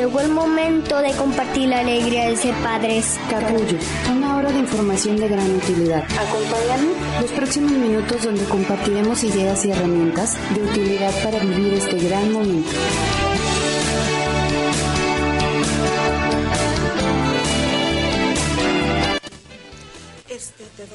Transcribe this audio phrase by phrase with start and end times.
[0.00, 3.20] Llegó el momento de compartir la alegría de ser padres.
[3.28, 3.76] Capullo,
[4.10, 6.02] una hora de información de gran utilidad.
[6.04, 12.32] Acompáñanos los próximos minutos donde compartiremos ideas y herramientas de utilidad para vivir este gran
[12.32, 12.70] momento.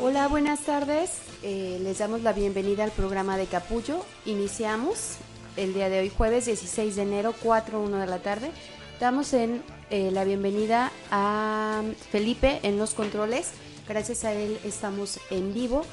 [0.02, 1.12] Hola, buenas tardes.
[1.44, 4.04] Eh, les damos la bienvenida al programa de Capullo.
[4.26, 5.18] Iniciamos
[5.58, 8.50] el día de hoy, jueves 16 de enero, 4.1 de la tarde.
[9.00, 13.52] Damos en eh, la bienvenida a Felipe en los controles.
[13.90, 15.86] Gracias a él estamos en vivo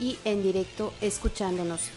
[0.00, 1.90] y en directo escuchándonos.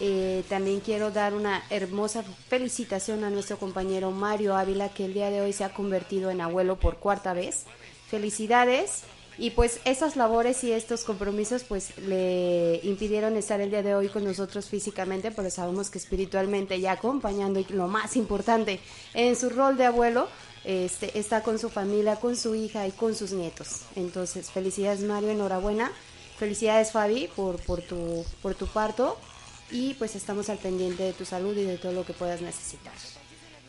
[0.00, 5.30] Eh, también quiero dar una hermosa felicitación a nuestro compañero Mario Ávila, que el día
[5.30, 7.64] de hoy se ha convertido en abuelo por cuarta vez.
[8.08, 9.02] Felicidades.
[9.38, 14.08] Y pues esas labores y estos compromisos pues le impidieron estar el día de hoy
[14.08, 18.80] con nosotros físicamente, pero sabemos que espiritualmente ya acompañando y lo más importante
[19.12, 20.28] en su rol de abuelo,
[20.64, 23.82] este, está con su familia, con su hija y con sus nietos.
[23.94, 25.92] Entonces, felicidades Mario, enhorabuena.
[26.38, 29.16] Felicidades Fabi por, por, tu, por tu parto
[29.70, 32.92] y pues estamos al pendiente de tu salud y de todo lo que puedas necesitar.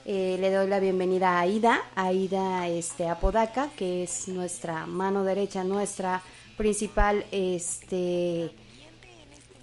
[0.10, 5.66] Eh, le doy la bienvenida a Aida, Aida este, Apodaca, que es nuestra mano derecha,
[5.66, 6.22] nuestra
[6.56, 8.52] principal este,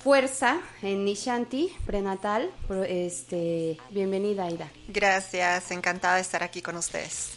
[0.00, 2.50] fuerza en Nishanti prenatal.
[2.87, 4.70] Este, bienvenida, Aida.
[4.89, 7.31] Gracias, encantada de estar aquí con ustedes.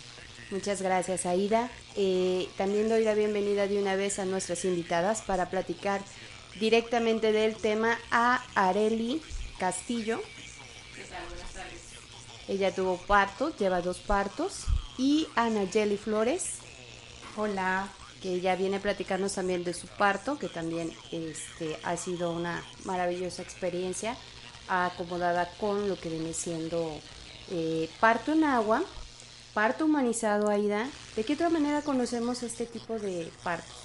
[0.52, 1.70] Muchas gracias, Aida.
[1.96, 6.02] Eh, también doy la bienvenida de una vez a nuestras invitadas para platicar
[6.60, 9.22] directamente del tema a Areli
[9.60, 10.22] Castillo,
[12.48, 14.66] ella tuvo partos, lleva dos partos.
[14.98, 16.60] Y Ana Jelly Flores.
[17.36, 17.88] Hola.
[18.22, 22.64] Que ella viene a platicarnos también de su parto, que también este, ha sido una
[22.84, 24.18] maravillosa experiencia,
[24.68, 27.00] acomodada con lo que viene siendo
[27.52, 28.82] eh, parto en agua,
[29.54, 30.90] parto humanizado, Aida.
[31.16, 33.76] ¿De qué otra manera conocemos este tipo de partos?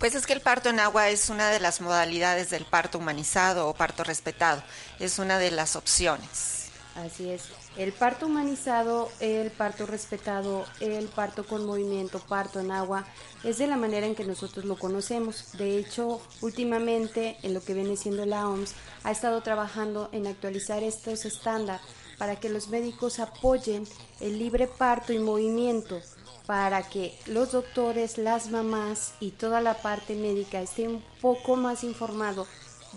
[0.00, 3.68] Pues es que el parto en agua es una de las modalidades del parto humanizado
[3.68, 4.60] o parto respetado.
[4.98, 6.61] Es una de las opciones.
[6.94, 7.44] Así es.
[7.76, 13.06] El parto humanizado, el parto respetado, el parto con movimiento, parto en agua,
[13.44, 15.52] es de la manera en que nosotros lo conocemos.
[15.56, 20.82] De hecho, últimamente, en lo que viene siendo la OMS, ha estado trabajando en actualizar
[20.82, 21.80] estos estándares
[22.18, 23.84] para que los médicos apoyen
[24.20, 25.98] el libre parto y movimiento,
[26.46, 31.84] para que los doctores, las mamás y toda la parte médica estén un poco más
[31.84, 32.48] informados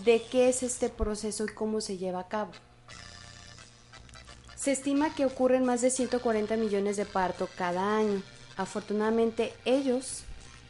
[0.03, 2.51] de qué es este proceso y cómo se lleva a cabo.
[4.65, 8.23] Se estima que ocurren más de 140 millones de partos cada año.
[8.57, 10.23] Afortunadamente ellos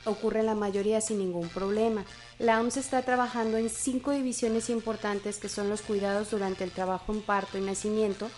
[0.03, 2.03] ocurren la mayoría sin ningún problema.
[2.37, 7.13] La OMS está trabajando en cinco divisiones importantes que son los cuidados durante el trabajo
[7.13, 8.29] en parto y nacimiento,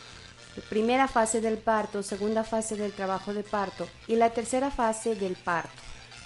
[0.70, 5.36] primera fase del parto, segunda fase del trabajo de parto y la tercera fase del
[5.38, 5.72] parto.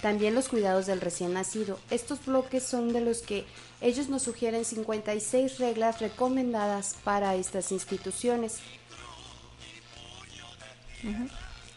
[0.02, 1.78] También los cuidados del recién nacido.
[1.88, 3.46] Estos bloques son de los que
[3.80, 8.58] ellos nos sugieren 56 reglas recomendadas para estas instituciones.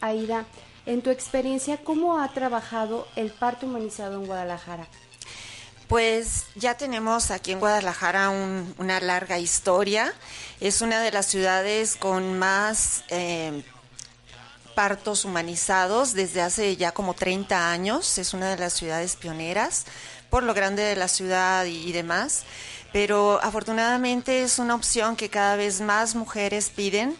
[0.00, 0.46] Aida,
[0.86, 4.86] en tu experiencia, ¿cómo ha trabajado el parto humanizado en Guadalajara?
[5.88, 10.12] Pues ya tenemos aquí en Guadalajara una larga historia.
[10.60, 13.62] Es una de las ciudades con más eh,
[14.74, 18.18] partos humanizados desde hace ya como 30 años.
[18.18, 19.86] Es una de las ciudades pioneras
[20.28, 22.44] por lo grande de la ciudad y demás.
[22.92, 27.16] Pero afortunadamente es una opción que cada vez más mujeres piden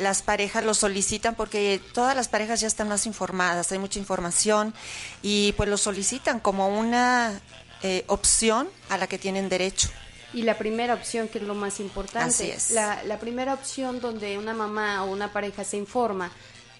[0.00, 4.74] las parejas lo solicitan porque todas las parejas ya están más informadas, hay mucha información
[5.22, 7.40] y pues lo solicitan como una
[7.82, 9.88] eh, opción a la que tienen derecho.
[10.32, 12.70] Y la primera opción, que es lo más importante, Así es.
[12.70, 16.30] La, la primera opción donde una mamá o una pareja se informa,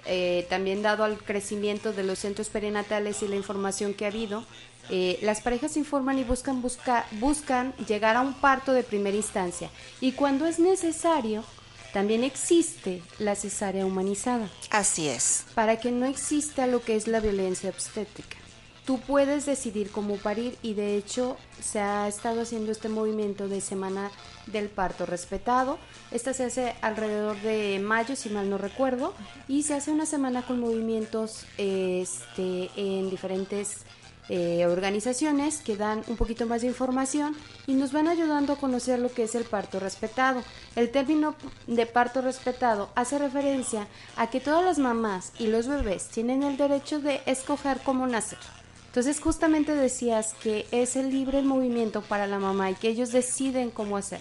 [0.06, 4.44] eh, también dado al crecimiento de los centros perinatales y la información que ha habido,
[4.88, 9.70] eh, las parejas informan y buscan, busca, buscan llegar a un parto de primera instancia.
[10.00, 11.45] Y cuando es necesario,
[11.92, 14.48] también existe la cesárea humanizada.
[14.71, 15.45] Así es.
[15.54, 18.37] Para que no exista lo que es la violencia obstétrica.
[18.84, 23.60] Tú puedes decidir cómo parir y de hecho se ha estado haciendo este movimiento de
[23.60, 24.10] semana
[24.47, 25.78] del parto respetado.
[26.10, 29.15] Esta se hace alrededor de mayo, si mal no recuerdo,
[29.47, 33.84] y se hace una semana con movimientos este, en diferentes
[34.32, 37.34] eh, organizaciones que dan un poquito más de información
[37.66, 40.44] y nos van ayudando a conocer lo que es el parto respetado.
[40.77, 41.34] El término
[41.66, 46.56] de parto respetado hace referencia a que todas las mamás y los bebés tienen el
[46.56, 48.38] derecho de escoger cómo nacer.
[48.86, 53.71] Entonces justamente decías que es el libre movimiento para la mamá y que ellos deciden
[53.72, 54.21] cómo hacer.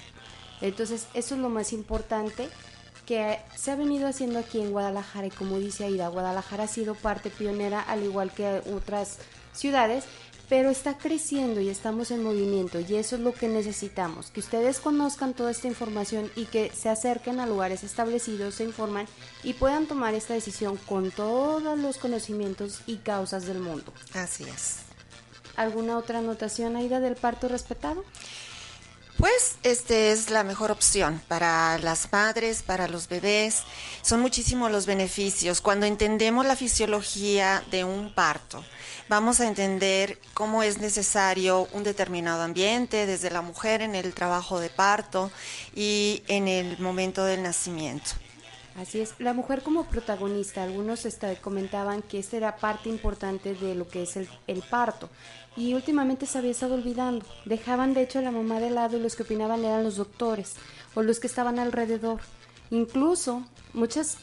[0.60, 2.50] Entonces eso es lo más importante
[3.06, 6.96] que se ha venido haciendo aquí en Guadalajara y como dice Aida, Guadalajara ha sido
[6.96, 9.20] parte pionera al igual que otras
[9.54, 10.06] ciudades,
[10.50, 14.80] pero está creciendo y estamos en movimiento y eso es lo que necesitamos, que ustedes
[14.80, 19.06] conozcan toda esta información y que se acerquen a lugares establecidos, se informan
[19.44, 23.94] y puedan tomar esta decisión con todos los conocimientos y causas del mundo.
[24.16, 24.80] Así es.
[25.56, 28.04] ¿Alguna otra anotación, Aida, del parto respetado?
[29.20, 33.64] Pues este es la mejor opción para las madres, para los bebés.
[34.02, 35.60] Son muchísimos los beneficios.
[35.60, 38.64] Cuando entendemos la fisiología de un parto,
[39.10, 44.62] vamos a entender cómo es necesario un determinado ambiente, desde la mujer en el trabajo
[44.62, 45.32] de parto
[45.76, 48.12] y en el momento del nacimiento.
[48.78, 53.76] Así es, la mujer como protagonista, algunos este, comentaban que esta era parte importante de
[53.76, 55.10] lo que es el, el parto
[55.60, 57.26] y últimamente se había estado olvidando.
[57.44, 60.56] Dejaban de hecho a la mamá de lado y los que opinaban eran los doctores
[60.96, 62.22] o los que estaban alrededor.
[62.72, 64.18] Incluso muchas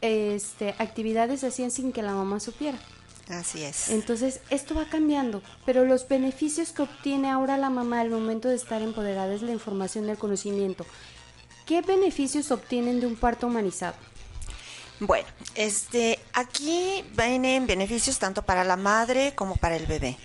[0.00, 2.78] este, actividades se hacían sin que la mamá supiera.
[3.28, 3.90] Así es.
[3.90, 8.54] Entonces, esto va cambiando, pero los beneficios que obtiene ahora la mamá al momento de
[8.54, 10.86] estar empoderada es la información y el conocimiento.
[11.66, 13.96] ¿Qué beneficios obtienen de un parto humanizado?
[15.00, 20.16] Bueno, este, aquí vienen beneficios tanto para la madre como para el bebé.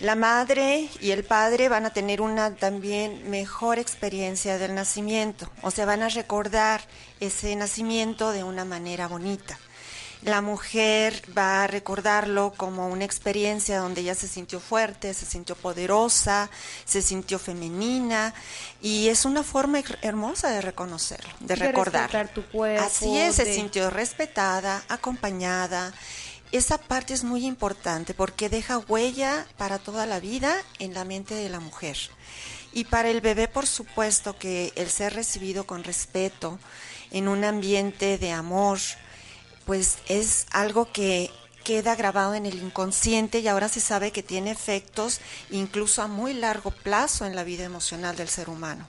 [0.00, 5.70] La madre y el padre van a tener una también mejor experiencia del nacimiento, o
[5.70, 6.82] sea, van a recordar
[7.20, 9.58] ese nacimiento de una manera bonita.
[10.24, 15.54] La mujer va a recordarlo como una experiencia donde ella se sintió fuerte, se sintió
[15.54, 16.48] poderosa,
[16.86, 18.32] se sintió femenina
[18.80, 22.28] y es una forma hermosa de reconocerlo, de, recordar.
[22.28, 25.92] tu cuerpo, Así es, se sintió respetada, acompañada.
[26.54, 31.34] Esa parte es muy importante porque deja huella para toda la vida en la mente
[31.34, 31.96] de la mujer.
[32.72, 36.60] Y para el bebé, por supuesto, que el ser recibido con respeto
[37.10, 38.78] en un ambiente de amor,
[39.66, 41.32] pues es algo que
[41.64, 45.20] queda grabado en el inconsciente y ahora se sabe que tiene efectos
[45.50, 48.86] incluso a muy largo plazo en la vida emocional del ser humano.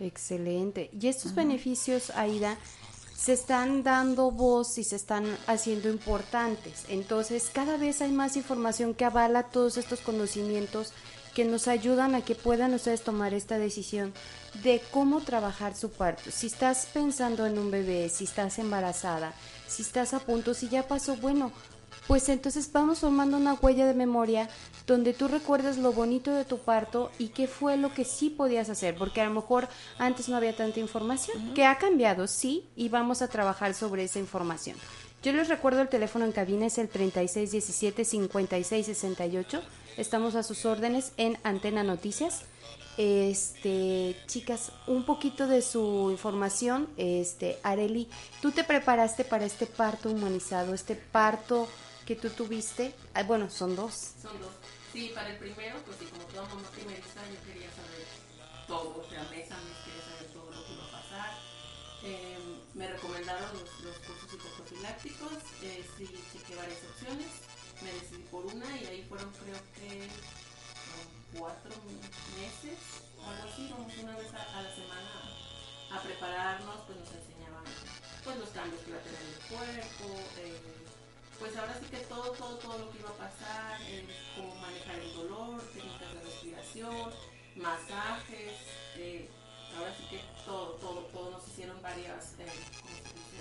[0.00, 0.90] Excelente.
[1.00, 2.58] Y estos beneficios, Aida,
[3.16, 6.84] se están dando voz y se están haciendo importantes.
[6.88, 10.92] Entonces, cada vez hay más información que avala todos estos conocimientos
[11.34, 14.12] que nos ayudan a que puedan ustedes tomar esta decisión
[14.62, 16.30] de cómo trabajar su parto.
[16.30, 19.32] Si estás pensando en un bebé, si estás embarazada,
[19.66, 21.52] si estás a punto, si ya pasó, bueno,
[22.06, 24.48] pues entonces vamos formando una huella de memoria
[24.86, 28.70] donde tú recuerdas lo bonito de tu parto y qué fue lo que sí podías
[28.70, 32.88] hacer, porque a lo mejor antes no había tanta información, que ha cambiado, sí, y
[32.88, 34.76] vamos a trabajar sobre esa información.
[35.22, 39.60] Yo les recuerdo el teléfono en cabina es el 3617-5668.
[39.96, 42.42] Estamos a sus órdenes en Antena Noticias.
[42.96, 46.86] Este, chicas, un poquito de su información.
[46.96, 48.08] Este, Areli,
[48.40, 51.66] ¿tú te preparaste para este parto humanizado, este parto
[52.06, 52.94] que tú tuviste?
[53.12, 54.14] Ah, bueno, son dos.
[54.22, 54.52] Son dos.
[54.92, 58.06] Sí, para el primero, pues sí, como toda mamá primerista, yo quería saber
[58.66, 61.34] todo, o sea, mes a mes quería saber todo lo que iba a pasar.
[62.04, 62.38] Eh,
[62.74, 65.32] me recomendaron los, los cursos psicoprofilácticos,
[65.62, 67.26] eh, sí, chequé varias opciones,
[67.82, 70.08] me decidí por una y ahí fueron creo que
[71.36, 71.74] cuatro
[72.38, 72.78] meses,
[73.26, 75.10] algo así, vamos una vez a, a, la semana
[75.90, 77.64] a prepararnos, pues nos enseñaban
[78.22, 80.06] pues los cambios que iba a tener el cuerpo,
[80.38, 80.85] eh,
[81.38, 84.98] pues ahora sí que todo, todo, todo lo que iba a pasar, eh, cómo manejar
[84.98, 87.12] el dolor, técnicas de respiración,
[87.56, 88.52] masajes,
[88.96, 89.28] eh,
[89.76, 92.46] ahora sí que todo, todo, todo nos hicieron varias eh,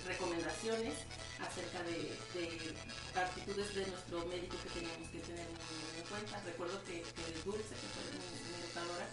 [0.05, 0.93] recomendaciones
[1.39, 2.75] acerca de, de,
[3.15, 6.41] actitudes de nuestro médico que teníamos que tener en cuenta.
[6.45, 9.07] Recuerdo que, el Dulce, que fue mi educadora,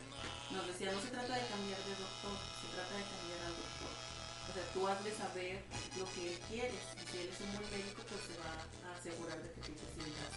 [0.50, 3.71] nos decía, no se trata de cambiar de doctor, se trata de cambiar al doctor.
[4.52, 5.64] O sea, tú hazle saber
[5.96, 6.76] lo que él quiere.
[6.76, 9.72] Y si él es un buen médico, pues se va a asegurar de que tú
[9.72, 10.28] te sientas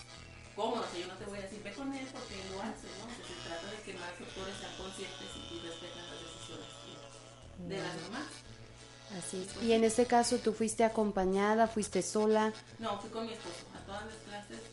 [0.55, 0.88] cómodo.
[0.88, 2.88] O sea, yo no te voy a decir, ve con él porque él lo hace,
[2.95, 3.12] ¿no?
[3.12, 6.72] O sea, se trata de que más doctores sean conscientes y, y respeten las decisiones
[7.67, 8.27] de las demás.
[9.19, 9.63] Así es.
[9.63, 12.53] Y en este caso, ¿tú fuiste acompañada, fuiste sola?
[12.79, 13.67] No, fui con mi esposo.
[13.75, 14.63] A todas las clases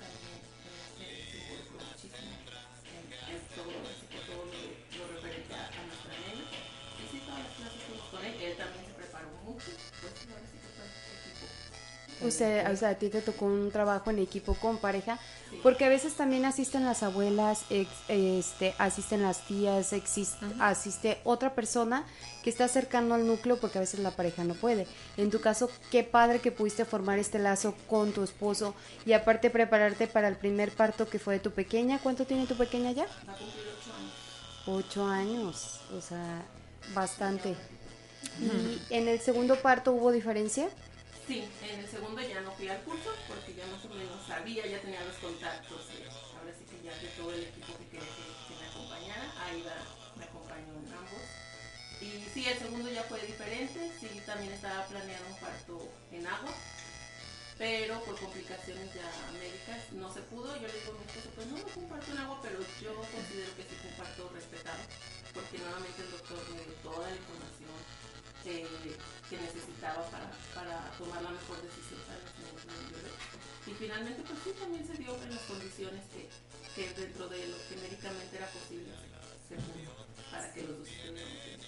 [12.24, 15.18] Usted, o sea, a ti te tocó un trabajo en equipo con pareja,
[15.50, 15.58] sí.
[15.62, 21.54] porque a veces también asisten las abuelas, ex, este, asisten las tías, existe, asiste otra
[21.54, 22.06] persona
[22.42, 24.86] que está cercano al núcleo porque a veces la pareja no puede.
[25.16, 28.74] En tu caso, qué padre que pudiste formar este lazo con tu esposo
[29.06, 31.98] y aparte prepararte para el primer parto que fue de tu pequeña.
[31.98, 33.06] ¿Cuánto tiene tu pequeña ya?
[33.28, 34.18] Va a cumplir ocho años.
[34.66, 36.42] Ocho años, o sea,
[36.94, 37.56] bastante.
[38.40, 40.68] ¿Y en el segundo parto hubo diferencia?
[41.26, 44.66] Sí, en el segundo ya no fui al curso porque ya más o menos sabía,
[44.66, 45.86] ya tenía los contactos.
[46.36, 49.76] ahora sí que ya de todo el equipo que quería que, me acompañara, Aida
[50.16, 51.22] me acompañó en ambos.
[52.00, 56.52] Y sí, el segundo ya fue diferente, sí, también estaba planeado un parto en agua,
[57.56, 60.56] pero por complicaciones ya médicas no se pudo.
[60.56, 62.58] Yo le digo a mi esposo, pues no, no fue un parto en agua, pero
[62.82, 64.82] yo considero que sí fue un parto respetado,
[65.32, 68.01] porque nuevamente el doctor me dio toda la información
[68.42, 68.66] que,
[69.32, 73.12] necesitaba para, para tomar la mejor decisión para mi bebé.
[73.66, 76.28] Y finalmente, pues sí, también se dio en las condiciones que,
[76.74, 78.92] que dentro de lo que médicamente era posible
[79.48, 79.56] se
[80.30, 81.62] para que los dos estuvieran bien.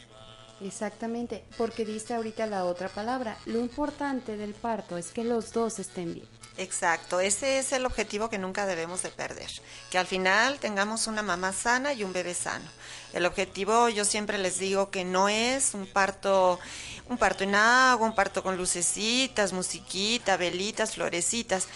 [0.61, 3.37] Exactamente, porque diste ahorita la otra palabra.
[3.47, 6.29] Lo importante del parto es que los dos estén bien.
[6.57, 9.51] Exacto, ese es el objetivo que nunca debemos de perder,
[9.91, 12.65] que al final tengamos una mamá sana y un bebé sano.
[13.13, 16.61] El objetivo, yo siempre les digo que no es un parto,
[17.09, 21.67] un parto en agua, un parto con lucecitas, musiquita, velitas, florecitas.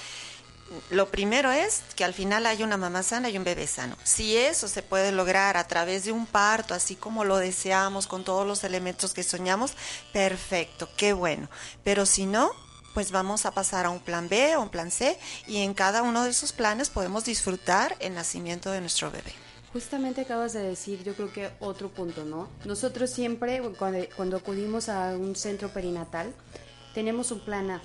[0.90, 3.96] Lo primero es que al final haya una mamá sana y un bebé sano.
[4.04, 8.22] Si eso se puede lograr a través de un parto, así como lo deseamos, con
[8.22, 9.72] todos los elementos que soñamos,
[10.12, 11.48] perfecto, qué bueno.
[11.82, 12.52] Pero si no,
[12.98, 16.02] pues vamos a pasar a un plan B o un plan C y en cada
[16.02, 19.32] uno de esos planes podemos disfrutar el nacimiento de nuestro bebé.
[19.72, 22.48] Justamente acabas de decir, yo creo que otro punto, ¿no?
[22.64, 26.34] Nosotros siempre, cuando, cuando acudimos a un centro perinatal,
[26.92, 27.80] tenemos un plan A,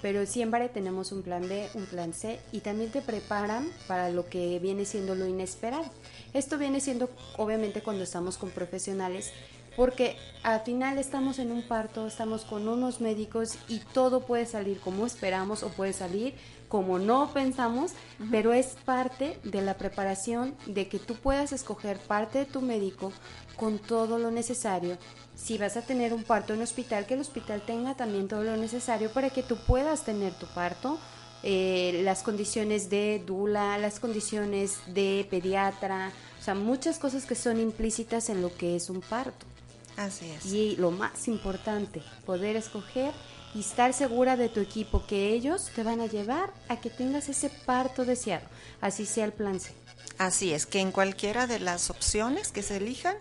[0.00, 4.26] pero siempre tenemos un plan B, un plan C y también te preparan para lo
[4.26, 5.84] que viene siendo lo inesperado.
[6.32, 9.32] Esto viene siendo obviamente cuando estamos con profesionales
[9.76, 14.80] porque al final estamos en un parto, estamos con unos médicos y todo puede salir
[14.80, 16.34] como esperamos o puede salir
[16.68, 17.92] como no pensamos,
[18.30, 23.12] pero es parte de la preparación de que tú puedas escoger parte de tu médico
[23.56, 24.98] con todo lo necesario.
[25.36, 28.56] Si vas a tener un parto en hospital, que el hospital tenga también todo lo
[28.56, 30.98] necesario para que tú puedas tener tu parto,
[31.42, 37.60] eh, las condiciones de dula, las condiciones de pediatra, o sea, muchas cosas que son
[37.60, 39.46] implícitas en lo que es un parto.
[39.96, 40.46] Así es.
[40.46, 43.12] Y lo más importante, poder escoger
[43.54, 47.28] y estar segura de tu equipo, que ellos te van a llevar a que tengas
[47.28, 48.46] ese parto deseado,
[48.80, 49.72] así sea el plan C.
[50.18, 53.16] Así es, que en cualquiera de las opciones que se elijan,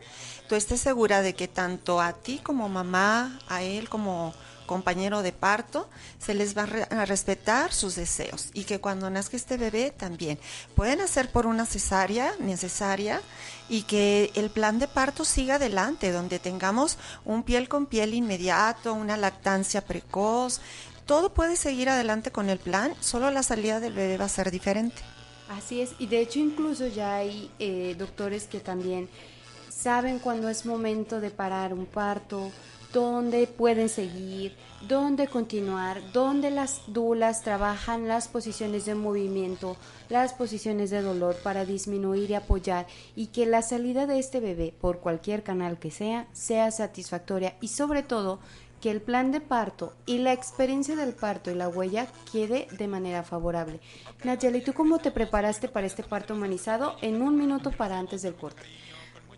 [0.48, 4.34] tú estés segura de que tanto a ti como mamá, a él como
[4.66, 9.10] compañero de parto, se les va a, re- a respetar sus deseos y que cuando
[9.10, 10.40] nazca este bebé también
[10.76, 13.22] pueden hacer por una cesárea necesaria
[13.70, 18.94] y que el plan de parto siga adelante, donde tengamos un piel con piel inmediato,
[18.94, 20.62] una lactancia precoz,
[21.06, 24.50] todo puede seguir adelante con el plan, solo la salida del bebé va a ser
[24.52, 25.02] diferente.
[25.50, 29.08] Así es, y de hecho incluso ya hay eh, doctores que también
[29.70, 32.52] saben cuándo es momento de parar un parto,
[32.96, 34.56] dónde pueden seguir,
[34.88, 39.75] dónde continuar, dónde las dulas trabajan las posiciones de movimiento,
[40.08, 44.74] las posiciones de dolor para disminuir y apoyar y que la salida de este bebé,
[44.80, 48.40] por cualquier canal que sea, sea satisfactoria y sobre todo
[48.80, 52.88] que el plan de parto y la experiencia del parto y la huella quede de
[52.88, 53.82] manera favorable.
[54.24, 58.36] Nayeli, ¿tú cómo te preparaste para este parto humanizado en un minuto para antes del
[58.36, 58.62] corte?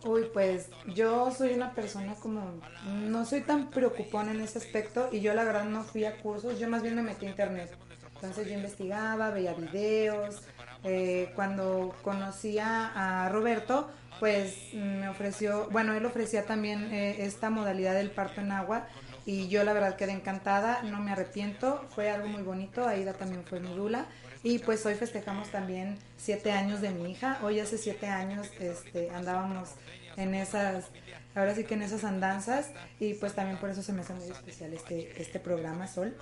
[0.04, 5.22] Uy, pues yo soy una persona como, no soy tan preocupona en ese aspecto y
[5.22, 7.76] yo la verdad no fui a cursos, yo más bien me metí a internet.
[8.16, 10.44] Entonces yo investigaba, veía videos,
[10.84, 13.90] eh, cuando conocía a Roberto,
[14.20, 18.88] pues me ofreció, bueno, él ofrecía también eh, esta modalidad del parto en agua
[19.26, 23.44] y yo la verdad quedé encantada, no me arrepiento, fue algo muy bonito, Aida también
[23.44, 24.08] fue mi dula
[24.54, 29.10] y pues hoy festejamos también siete años de mi hija, hoy hace siete años este,
[29.12, 29.70] andábamos
[30.16, 30.86] en esas,
[31.36, 34.28] ahora sí que en esas andanzas y pues también por eso se me hace muy
[34.30, 36.16] especial este, este programa Sol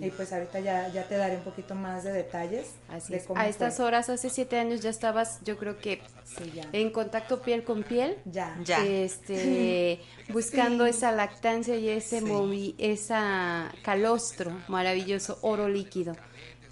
[0.00, 3.24] y pues ahorita ya, ya te daré un poquito más de detalles Así de es.
[3.26, 6.68] cómo A estas horas, hace siete años ya estabas, yo creo que Sí, ya.
[6.72, 8.16] en contacto piel con piel.
[8.26, 8.56] Ya.
[8.64, 8.84] Ya.
[8.86, 10.90] Este, buscando Sí.
[10.90, 12.24] esa lactancia y ese Sí.
[12.24, 16.14] movi, esa calostro maravilloso, oro líquido.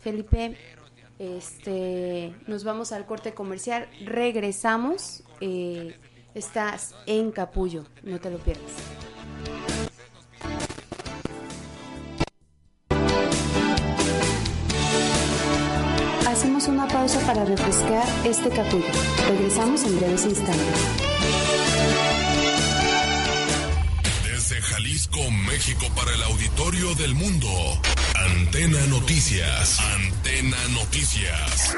[0.01, 0.57] Felipe,
[1.21, 5.95] este, nos vamos al corte comercial, regresamos, eh,
[6.35, 8.73] estás en Capullo, no te lo pierdas.
[16.27, 18.87] Hacemos una pausa para refrescar este capullo.
[19.29, 21.50] Regresamos en breves instantes.
[25.11, 27.49] Jalisco, México para el auditorio del mundo.
[28.15, 29.79] Antena Noticias.
[29.81, 31.75] Antena Noticias.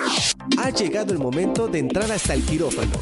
[0.59, 2.93] Ha llegado el momento de entrar hasta el quirófano.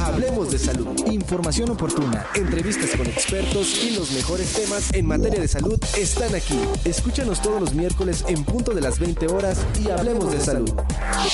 [0.00, 0.88] Hablemos de salud.
[1.10, 6.58] Información oportuna, entrevistas con expertos y los mejores temas en materia de salud están aquí.
[6.84, 10.72] Escúchanos todos los miércoles en punto de las 20 horas y hablemos de salud.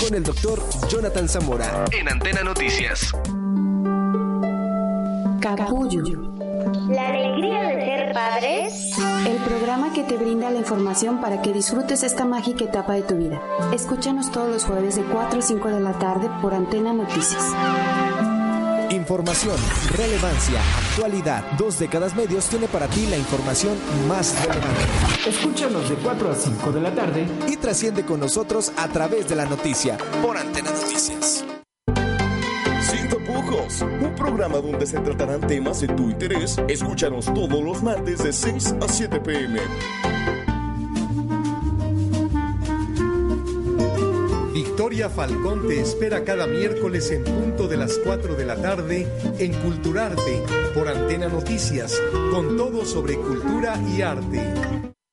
[0.01, 3.13] Con el doctor Jonathan Zamora en Antena Noticias.
[5.41, 6.31] Capullo.
[6.91, 7.60] La alegría
[8.31, 8.93] padres.
[9.27, 13.17] El programa que te brinda la información para que disfrutes esta mágica etapa de tu
[13.17, 13.41] vida.
[13.73, 17.43] Escúchanos todos los jueves de 4 a 5 de la tarde por Antena Noticias.
[18.91, 19.57] Información,
[19.97, 20.61] relevancia,
[20.91, 21.45] actualidad.
[21.59, 23.77] Dos décadas medios tiene para ti la información
[24.09, 25.29] más relevante.
[25.29, 29.37] Escúchanos de 4 a 5 de la tarde y trasciende con nosotros a través de
[29.37, 31.45] la noticia por Antena Noticias.
[33.51, 36.57] Un programa donde se tratarán temas de tu interés.
[36.69, 39.59] Escúchanos todos los martes de 6 a 7 pm.
[44.55, 49.09] Victoria Falcón te espera cada miércoles en punto de las 4 de la tarde
[49.41, 54.55] en Culturarte por Antena Noticias, con todo sobre cultura y arte.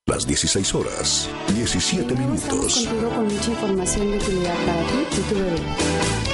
[0.05, 2.85] Las 16 horas, 17 Estamos minutos.
[2.85, 6.26] contigo con mucha información de utilidad para ti y tu bebé.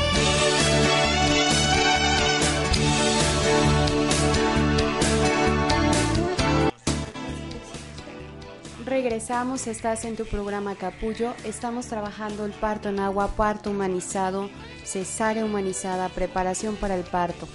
[8.93, 11.33] Regresamos, estás en tu programa Capullo.
[11.45, 14.51] Estamos trabajando el parto en agua, parto humanizado,
[14.85, 17.47] cesárea humanizada, preparación para el parto.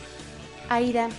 [0.68, 1.10] Aida,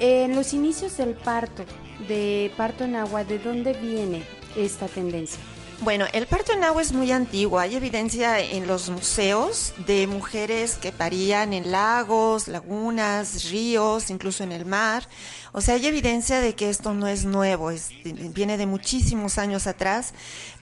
[0.00, 1.62] en los inicios del parto,
[2.08, 4.24] de parto en agua, ¿de dónde viene
[4.56, 5.38] esta tendencia?
[5.82, 7.58] Bueno, el parto en agua es muy antiguo.
[7.58, 14.52] Hay evidencia en los museos de mujeres que parían en lagos, lagunas, ríos, incluso en
[14.52, 15.08] el mar.
[15.52, 19.66] O sea, hay evidencia de que esto no es nuevo, es- viene de muchísimos años
[19.66, 20.12] atrás,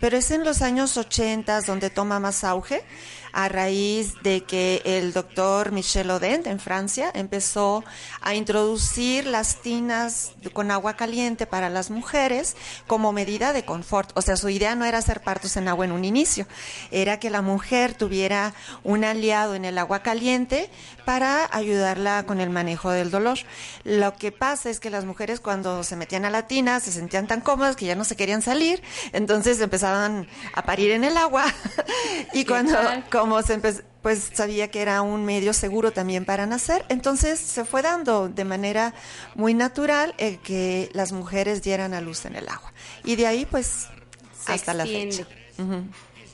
[0.01, 2.85] pero es en los años 80 donde toma más auge
[3.33, 7.85] a raíz de que el doctor Michel Odent en Francia empezó
[8.21, 12.57] a introducir las tinas con agua caliente para las mujeres
[12.87, 14.11] como medida de confort.
[14.15, 16.47] O sea, su idea no era hacer partos en agua en un inicio,
[16.91, 20.71] era que la mujer tuviera un aliado en el agua caliente
[21.05, 23.39] para ayudarla con el manejo del dolor.
[23.85, 27.27] Lo que pasa es que las mujeres cuando se metían a la tina se sentían
[27.27, 31.47] tan cómodas que ya no se querían salir, entonces empezaban a parir en el agua
[32.33, 32.79] y cuando?
[33.19, 37.65] Como se empezó pues sabía que era un medio seguro también para nacer, entonces se
[37.65, 38.95] fue dando de manera
[39.35, 42.73] muy natural el que las mujeres dieran a luz en el agua.
[43.05, 43.89] Y de ahí pues
[44.33, 45.27] Se hasta la fecha.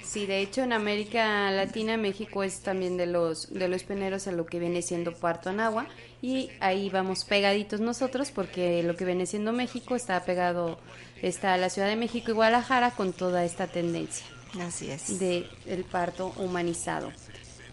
[0.05, 4.37] Sí, de hecho en América Latina, México es también de los de los pioneros en
[4.37, 5.87] lo que viene siendo parto en agua.
[6.23, 10.79] Y ahí vamos pegaditos nosotros porque lo que viene siendo México está pegado
[11.23, 14.27] está la Ciudad de México y Guadalajara con toda esta tendencia
[14.61, 15.19] Así es.
[15.19, 17.13] de el parto humanizado.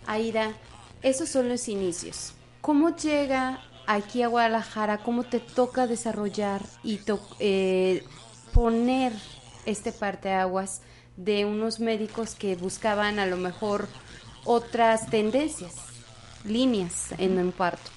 [0.07, 0.51] Aida,
[1.01, 2.33] esos son los inicios.
[2.61, 4.99] ¿Cómo llega aquí a Guadalajara?
[4.99, 8.03] ¿Cómo te toca desarrollar y to- eh,
[8.53, 9.13] poner
[9.65, 10.81] este parteaguas
[11.17, 13.87] de unos médicos que buscaban a lo mejor
[14.43, 15.73] otras tendencias,
[16.45, 17.89] líneas en un parto?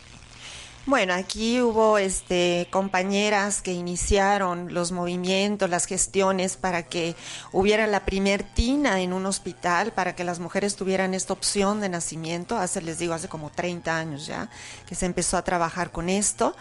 [0.87, 7.17] Bueno, aquí hubo este compañeras que iniciaron los movimientos, las gestiones para que
[7.53, 11.89] hubiera la primer tina en un hospital, para que las mujeres tuvieran esta opción de
[11.89, 14.51] nacimiento, hace les digo hace como 30 años ya
[14.87, 16.55] que se empezó a trabajar con esto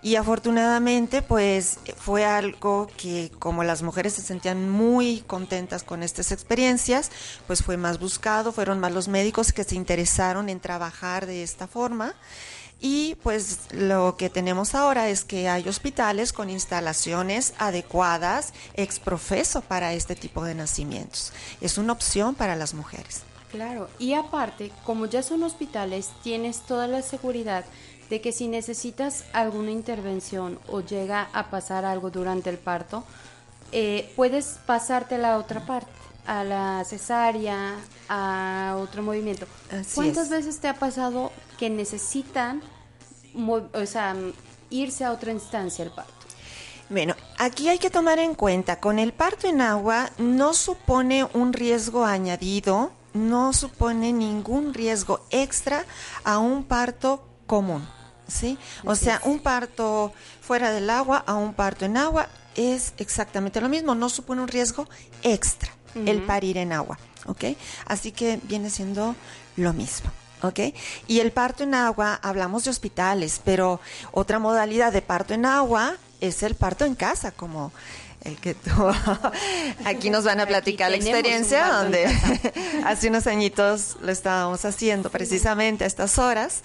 [0.00, 6.32] y afortunadamente pues fue algo que como las mujeres se sentían muy contentas con estas
[6.32, 7.10] experiencias,
[7.46, 11.66] pues fue más buscado, fueron más los médicos que se interesaron en trabajar de esta
[11.66, 12.14] forma.
[12.80, 19.94] Y pues lo que tenemos ahora es que hay hospitales con instalaciones adecuadas, exprofeso para
[19.94, 21.32] este tipo de nacimientos.
[21.60, 23.22] Es una opción para las mujeres.
[23.50, 27.64] Claro, y aparte, como ya son hospitales, tienes toda la seguridad
[28.10, 33.04] de que si necesitas alguna intervención o llega a pasar algo durante el parto,
[33.72, 35.90] eh, puedes pasarte a la otra parte,
[36.26, 37.74] a la cesárea,
[38.08, 39.46] a otro movimiento.
[39.70, 40.30] Así ¿Cuántas es.
[40.30, 42.62] veces te ha pasado que necesitan
[43.72, 44.14] o sea,
[44.70, 46.12] irse a otra instancia el parto?
[46.88, 51.52] Bueno, aquí hay que tomar en cuenta, con el parto en agua no supone un
[51.52, 55.84] riesgo añadido, no supone ningún riesgo extra
[56.22, 57.86] a un parto común,
[58.28, 58.56] ¿sí?
[58.84, 59.22] O Así sea, es.
[59.24, 64.08] un parto fuera del agua a un parto en agua es exactamente lo mismo, no
[64.08, 64.88] supone un riesgo
[65.22, 67.56] extra el parir en agua, ¿ok?
[67.86, 69.16] Así que viene siendo
[69.56, 70.10] lo mismo.
[70.42, 70.60] ¿Ok?
[71.06, 73.80] Y el parto en agua, hablamos de hospitales, pero
[74.12, 77.72] otra modalidad de parto en agua es el parto en casa, como
[78.24, 78.70] el que tú...
[79.84, 82.06] Aquí nos van a platicar la experiencia donde
[82.84, 86.62] hace unos añitos lo estábamos haciendo precisamente a estas horas.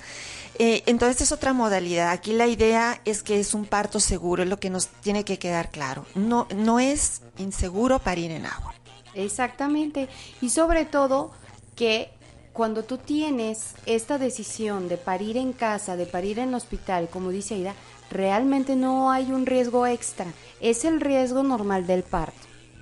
[0.59, 2.11] Eh, entonces es otra modalidad.
[2.11, 5.39] Aquí la idea es que es un parto seguro, es lo que nos tiene que
[5.39, 6.05] quedar claro.
[6.13, 8.73] No, no es inseguro parir en agua.
[9.13, 10.09] Exactamente.
[10.41, 11.31] Y sobre todo
[11.75, 12.11] que
[12.53, 17.55] cuando tú tienes esta decisión de parir en casa, de parir en hospital, como dice
[17.55, 17.75] Aida,
[18.09, 20.27] realmente no hay un riesgo extra.
[20.59, 22.39] Es el riesgo normal del parto.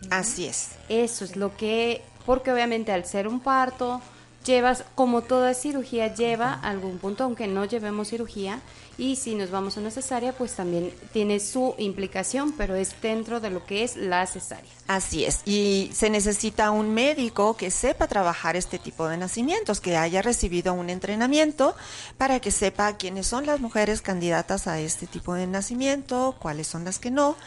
[0.09, 0.71] Así es.
[0.89, 4.01] Eso es lo que, porque obviamente al ser un parto,
[4.43, 8.61] llevas, como toda cirugía, lleva algún punto, aunque no llevemos cirugía,
[8.99, 13.39] y si nos vamos a una cesárea, pues también tiene su implicación, pero es dentro
[13.39, 14.69] de lo que es la cesárea.
[14.87, 15.41] Así es.
[15.45, 20.73] Y se necesita un médico que sepa trabajar este tipo de nacimientos, que haya recibido
[20.73, 21.75] un entrenamiento
[22.17, 26.83] para que sepa quiénes son las mujeres candidatas a este tipo de nacimiento, cuáles son
[26.83, 27.37] las que no.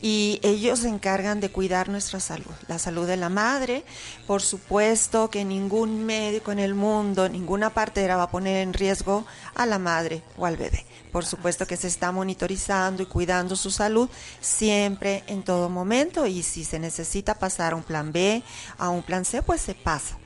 [0.00, 3.84] Y ellos se encargan de cuidar nuestra salud, la salud de la madre.
[4.28, 9.24] Por supuesto que ningún médico en el mundo, ninguna partera va a poner en riesgo
[9.56, 10.86] a la madre o al bebé.
[11.12, 14.08] Por supuesto que se está monitorizando y cuidando su salud
[14.40, 18.42] siempre, en todo momento, y si se necesita pasar a un plan B,
[18.78, 20.18] a un plan C, pues se pasa.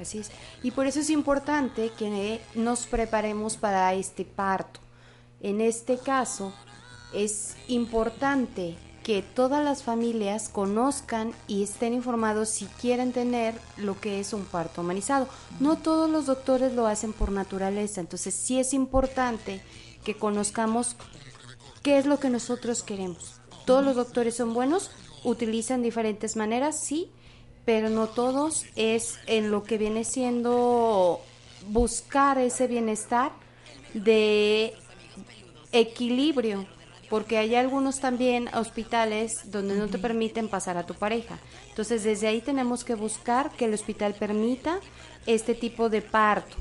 [0.00, 0.30] Así es.
[0.62, 4.80] Y por eso es importante que nos preparemos para este parto.
[5.40, 6.52] En este caso,
[7.12, 14.20] es importante que todas las familias conozcan y estén informados si quieren tener lo que
[14.20, 15.28] es un parto humanizado.
[15.60, 19.62] No todos los doctores lo hacen por naturaleza, entonces sí es importante
[20.04, 20.96] que conozcamos
[21.82, 23.40] qué es lo que nosotros queremos.
[23.64, 24.90] Todos los doctores son buenos,
[25.24, 27.10] utilizan diferentes maneras, sí,
[27.64, 31.20] pero no todos es en lo que viene siendo
[31.66, 33.32] buscar ese bienestar
[33.92, 34.74] de
[35.72, 36.66] equilibrio,
[37.10, 41.38] porque hay algunos también hospitales donde no te permiten pasar a tu pareja.
[41.68, 44.80] Entonces desde ahí tenemos que buscar que el hospital permita
[45.26, 46.56] este tipo de parto.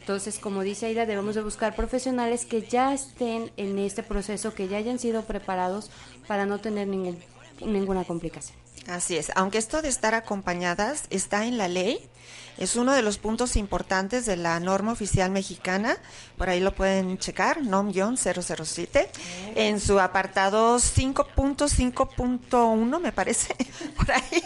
[0.00, 4.68] Entonces, como dice Aida, debemos de buscar profesionales que ya estén en este proceso, que
[4.68, 5.90] ya hayan sido preparados
[6.26, 7.18] para no tener ningún,
[7.60, 8.56] ninguna complicación.
[8.86, 11.98] Así es, aunque esto de estar acompañadas está en la ley,
[12.58, 15.96] es uno de los puntos importantes de la norma oficial mexicana,
[16.36, 19.08] por ahí lo pueden checar, NOM-007,
[19.54, 23.54] en su apartado 5.5.1 me parece,
[23.96, 24.42] por ahí,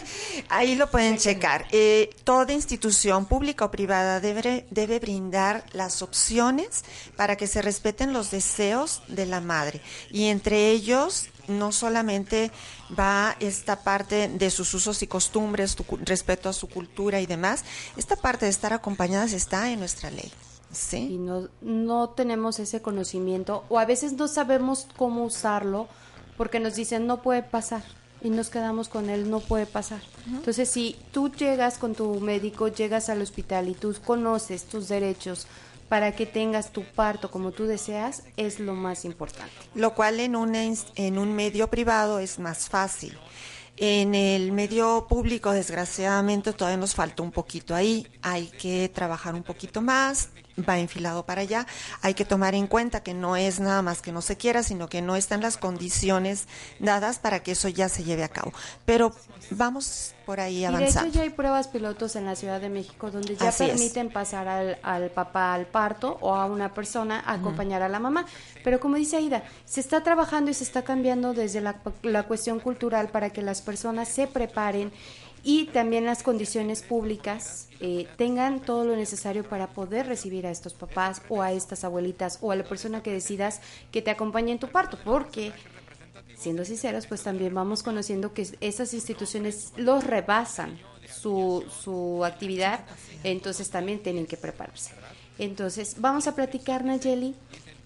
[0.49, 1.65] ahí lo pueden checar.
[1.71, 6.83] Eh, toda institución pública o privada debe, debe brindar las opciones
[7.15, 9.81] para que se respeten los deseos de la madre.
[10.11, 12.51] Y entre ellos no solamente
[12.97, 17.63] va esta parte de sus usos y costumbres, tu, respeto a su cultura y demás,
[17.97, 20.31] esta parte de estar acompañadas está en nuestra ley.
[20.71, 20.97] ¿sí?
[20.97, 25.87] Y no, no tenemos ese conocimiento o a veces no sabemos cómo usarlo
[26.37, 27.83] porque nos dicen no puede pasar
[28.23, 30.01] y nos quedamos con él no puede pasar.
[30.25, 35.45] Entonces, si tú llegas con tu médico, llegas al hospital y tú conoces tus derechos,
[35.93, 39.53] para que tengas tu parto como tú deseas es lo más importante.
[39.75, 43.15] Lo cual en, una, en un medio privado es más fácil.
[43.77, 48.07] En el medio público, desgraciadamente, todavía nos falta un poquito ahí.
[48.23, 51.65] Hay que trabajar un poquito más, va enfilado para allá.
[52.01, 54.87] Hay que tomar en cuenta que no es nada más que no se quiera, sino
[54.87, 56.47] que no están las condiciones
[56.79, 58.53] dadas para que eso ya se lleve a cabo.
[58.85, 59.13] Pero
[59.51, 60.89] vamos por ahí avanzando.
[60.89, 63.65] Y de hecho ya hay pruebas pilotos en la Ciudad de México donde ya Así
[63.65, 63.71] es.
[63.71, 67.99] permiten pasar al, al papá al parto o a una persona a acompañar a la
[67.99, 68.25] mamá.
[68.63, 72.59] Pero como dice Aida, se está trabajando y se está cambiando desde la, la cuestión
[72.59, 74.91] cultural para que las personas se preparen
[75.43, 80.73] y también las condiciones públicas eh, tengan todo lo necesario para poder recibir a estos
[80.73, 83.59] papás o a estas abuelitas o a la persona que decidas
[83.91, 85.51] que te acompañe en tu parto, porque
[86.37, 92.85] siendo sinceros, pues también vamos conociendo que esas instituciones los rebasan su, su actividad,
[93.23, 94.91] entonces también tienen que prepararse.
[95.37, 97.35] Entonces, vamos a platicar, Nayeli,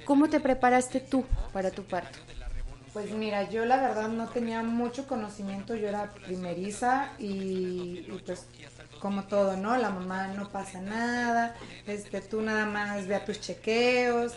[0.05, 2.19] ¿cómo te preparaste tú para tu parto?
[2.97, 8.47] Pues mira, yo la verdad no tenía mucho conocimiento, yo era primeriza y, pues
[8.99, 9.77] como todo, ¿no?
[9.77, 11.55] La mamá no pasa nada,
[11.85, 14.33] este, tú nada más ve a tus chequeos,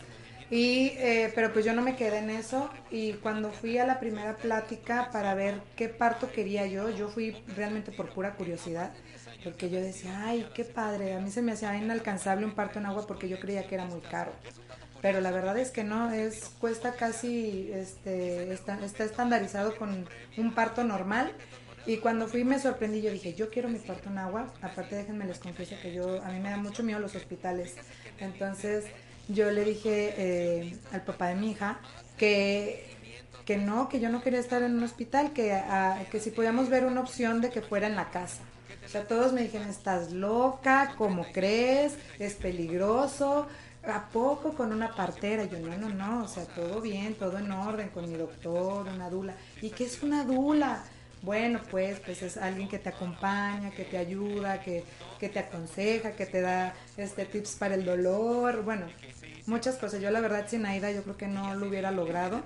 [0.51, 3.99] y, eh, pero pues yo no me quedé en eso y cuando fui a la
[3.99, 8.93] primera plática para ver qué parto quería yo, yo fui realmente por pura curiosidad,
[9.43, 12.85] porque yo decía, ay, qué padre, a mí se me hacía inalcanzable un parto en
[12.85, 14.33] agua porque yo creía que era muy caro
[15.01, 20.55] pero la verdad es que no, es cuesta casi, este, está, está estandarizado con un
[20.55, 21.33] parto normal.
[21.87, 24.53] Y cuando fui me sorprendí, yo dije, yo quiero mi parto en agua.
[24.61, 27.75] Aparte déjenme les confieso que yo, a mí me da mucho miedo los hospitales.
[28.19, 28.85] Entonces
[29.29, 31.81] yo le dije eh, al papá de mi hija
[32.19, 32.91] que
[33.51, 36.69] que no, que yo no quería estar en un hospital, que, ah, que si podíamos
[36.69, 38.43] ver una opción de que fuera en la casa.
[38.85, 41.97] O sea, todos me dijeron, estás loca, ¿cómo crees?
[42.21, 43.49] Es peligroso.
[43.83, 45.45] ¿A poco con una partera?
[45.45, 49.09] Yo, no, no, no, o sea, todo bien, todo en orden, con mi doctor, una
[49.09, 49.35] dula.
[49.63, 50.85] ¿Y qué es una dula?
[51.23, 54.85] Bueno, pues, pues es alguien que te acompaña, que te ayuda, que,
[55.19, 58.87] que te aconseja, que te da este tips para el dolor, bueno,
[59.47, 60.01] muchas cosas.
[60.01, 62.43] Yo la verdad sin Aida yo creo que no lo hubiera logrado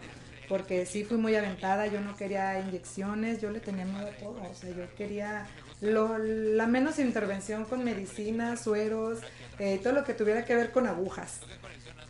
[0.48, 4.42] porque sí fui muy aventada, yo no quería inyecciones, yo le tenía miedo a todo,
[4.42, 5.46] o sea, yo quería
[5.80, 9.18] lo, la menos intervención con medicinas, sueros,
[9.58, 11.40] eh, todo lo que tuviera que ver con agujas.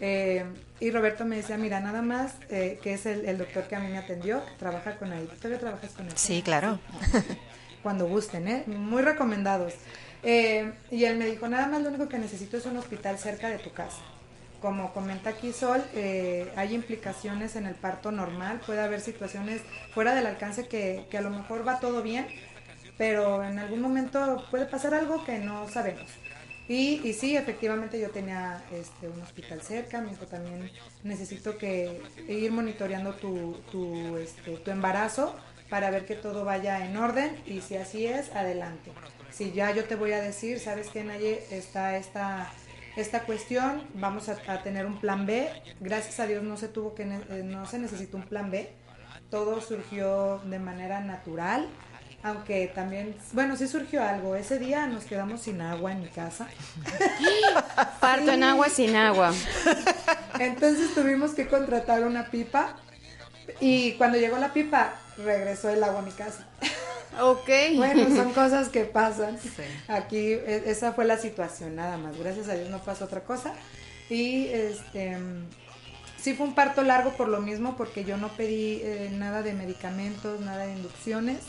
[0.01, 0.45] Eh,
[0.81, 3.89] y Roberto me decía, mira, nada más, eh, que es el, doctor que a mí
[3.89, 5.29] me atendió, trabaja con ahí.
[5.39, 6.13] ¿Todavía trabajas con él?
[6.17, 6.79] Sí, claro.
[7.83, 8.65] Cuando gusten, ¿eh?
[8.67, 9.75] Muy recomendados.
[10.23, 13.59] y él me dijo, nada más lo único que necesito es un hospital cerca de
[13.59, 14.01] tu casa
[14.65, 19.61] como comenta aquí Sol, eh, hay implicaciones en el parto normal, puede haber situaciones
[19.93, 22.27] fuera del alcance que, que, a lo mejor va todo bien,
[22.97, 26.11] pero en algún momento puede pasar algo que no sabemos.
[26.67, 30.71] Y, y sí, efectivamente yo tenía este, un hospital cerca, me dijo también
[31.03, 35.35] necesito que ir monitoreando tu, tu, este, tu embarazo
[35.69, 38.93] para ver que todo vaya en orden y si así es, adelante.
[39.31, 42.51] Si ya yo te voy a decir, sabes que Naye está esta
[42.97, 45.51] esta cuestión, vamos a, tener un plan B.
[45.81, 48.71] Gracias a Dios no se tuvo que eh, no se necesitó un plan B.
[49.31, 51.69] Todo surgió de manera natural,
[52.25, 54.35] aunque también, bueno, sí surgió algo.
[54.35, 56.49] Ese día nos quedamos sin agua en mi casa.
[58.01, 59.35] Parto en agua sin agua.
[60.39, 62.77] Entonces tuvimos que contratar una pipa
[63.61, 66.47] y cuando llegó la pipa regresó el agua a mi casa.
[67.21, 67.51] Ok.
[67.77, 69.39] Bueno, son cosas que pasan.
[69.87, 72.17] Aquí e, esa fue la situación nada más.
[72.19, 73.53] Gracias a Dios no pasó otra cosa.
[74.09, 75.19] Y este
[76.19, 79.53] sí fue un parto largo por lo mismo porque yo no pedí eh, nada de
[79.53, 81.41] medicamentos, nada de inducciones.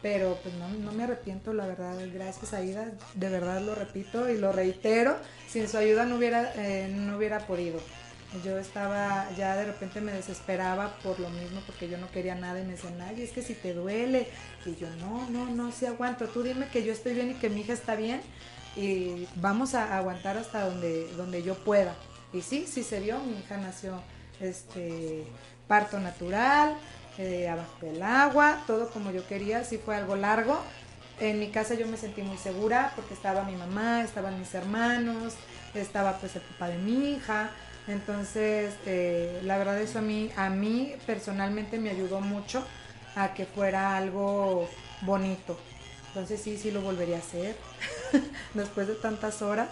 [0.00, 4.28] Pero pues no, no me arrepiento, la verdad, gracias a Ida, de verdad lo repito
[4.30, 5.16] y lo reitero,
[5.48, 7.80] sin su ayuda no hubiera, eh, no hubiera podido.
[8.44, 12.60] Yo estaba, ya de repente me desesperaba por lo mismo, porque yo no quería nada
[12.60, 14.28] y me decían, ay, es que si te duele.
[14.66, 16.28] Y yo, no, no, no, sí aguanto.
[16.28, 18.20] Tú dime que yo estoy bien y que mi hija está bien
[18.76, 21.94] y vamos a aguantar hasta donde, donde yo pueda.
[22.32, 24.02] Y sí, sí se vio, mi hija nació
[24.40, 25.24] este
[25.66, 26.76] parto natural,
[27.18, 30.58] eh, abajo del agua, todo como yo quería, sí fue algo largo.
[31.20, 35.34] En mi casa yo me sentí muy segura porque estaba mi mamá, estaban mis hermanos,
[35.74, 37.50] estaba pues el papá de mi hija,
[37.88, 42.62] entonces, eh, la verdad eso a mí, a mí personalmente me ayudó mucho
[43.16, 44.68] a que fuera algo
[45.00, 45.58] bonito.
[46.08, 47.56] Entonces sí, sí lo volvería a hacer
[48.54, 49.68] después de tantas horas.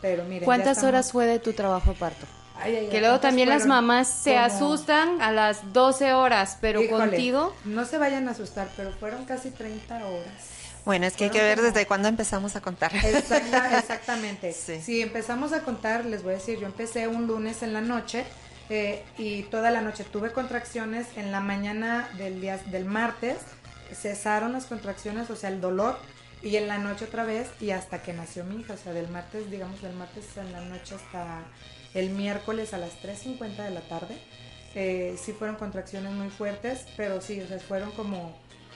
[0.00, 2.26] Pero miren, ¿cuántas horas fue de tu trabajo parto?
[2.64, 7.54] Que luego también las mamás se asustan a las 12 horas, pero contigo.
[7.64, 10.52] No se vayan a asustar, pero fueron casi 30 horas.
[10.84, 12.92] Bueno, es que hay que ver desde cuándo empezamos a contar.
[13.76, 14.52] exactamente.
[14.52, 18.24] Si empezamos a contar, les voy a decir, yo empecé un lunes en la noche
[18.68, 21.06] eh, y toda la noche tuve contracciones.
[21.16, 23.36] En la mañana del día del martes
[23.94, 25.98] cesaron las contracciones, o sea, el dolor,
[26.42, 29.08] y en la noche otra vez y hasta que nació mi hija, o sea, del
[29.08, 31.42] martes, digamos, del martes en la noche hasta
[31.94, 34.16] el miércoles a las 3.50 de la tarde.
[34.74, 38.34] Eh, sí fueron contracciones muy fuertes, pero sí, o sea, fueron como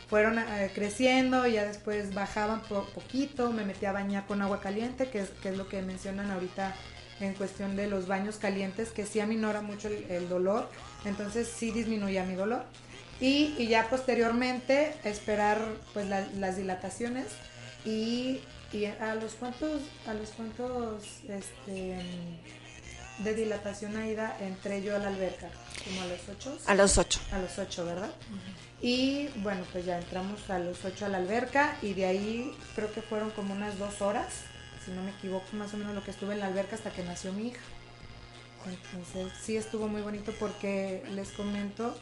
[0.09, 5.09] fueron eh, creciendo ya después bajaban por poquito, me metí a bañar con agua caliente,
[5.09, 6.77] que es, que es lo que mencionan ahorita
[7.19, 10.69] en cuestión de los baños calientes, que sí aminora mucho el, dolor,
[11.05, 12.65] entonces sí disminuía mi dolor.
[13.21, 15.59] Y, y ya posteriormente esperar
[15.95, 17.27] pues las dilataciones
[17.87, 18.41] y,
[18.73, 21.97] y, a los cuantos, a los cuantos este,
[23.19, 25.49] de dilatación Aida entré yo a la alberca,
[25.85, 26.59] como a los ocho.
[26.67, 27.21] A los ocho.
[27.33, 28.11] A los ocho, ¿verdad?
[28.81, 32.93] Y bueno, pues ya entramos a los 8 a la alberca y de ahí creo
[32.93, 34.27] que fueron como unas dos horas,
[34.85, 37.03] si no me equivoco, más o menos lo que estuve en la alberca hasta que
[37.03, 37.61] nació mi hija.
[38.67, 41.97] Entonces sí estuvo muy bonito porque les comento,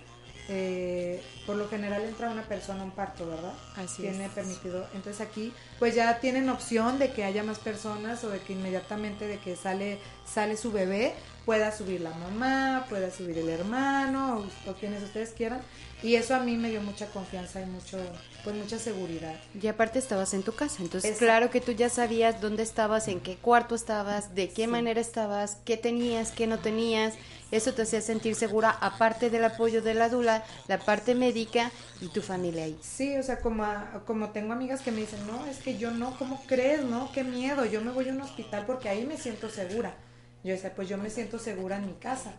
[0.48, 3.54] eh, por lo general entra una persona a un parto, ¿verdad?
[3.76, 4.86] Así Tiene permitido.
[4.94, 5.52] Entonces aquí
[5.84, 9.54] pues ya tienen opción de que haya más personas o de que inmediatamente de que
[9.54, 11.12] sale, sale su bebé,
[11.44, 15.60] pueda subir la mamá, pueda subir el hermano o, o quienes ustedes quieran
[16.02, 17.98] y eso a mí me dio mucha confianza y mucho,
[18.44, 19.34] pues mucha seguridad.
[19.60, 23.20] Y aparte estabas en tu casa, entonces claro que tú ya sabías dónde estabas, en
[23.20, 27.12] qué cuarto estabas, de qué manera estabas, qué tenías, qué no tenías.
[27.54, 32.08] Eso te hacía sentir segura, aparte del apoyo de la dula, la parte médica y
[32.08, 32.76] tu familia ahí.
[32.82, 33.64] Sí, o sea, como,
[34.06, 36.82] como tengo amigas que me dicen, no, es que yo no, ¿cómo crees?
[36.82, 39.94] No, qué miedo, yo me voy a un hospital porque ahí me siento segura.
[40.42, 42.34] Yo decía, pues yo me siento segura en mi casa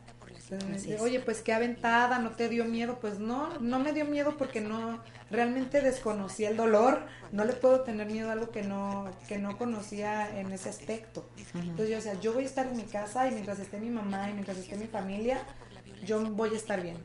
[0.52, 2.98] Entonces me dice, oye, pues qué aventada, ¿no te dio miedo?
[3.00, 7.82] Pues no, no me dio miedo porque no, realmente desconocía el dolor, no le puedo
[7.82, 11.28] tener miedo a algo que no, que no conocía en ese aspecto.
[11.54, 14.30] Entonces yo, o yo voy a estar en mi casa y mientras esté mi mamá
[14.30, 15.40] y mientras esté mi familia,
[16.06, 16.98] yo voy a estar bien.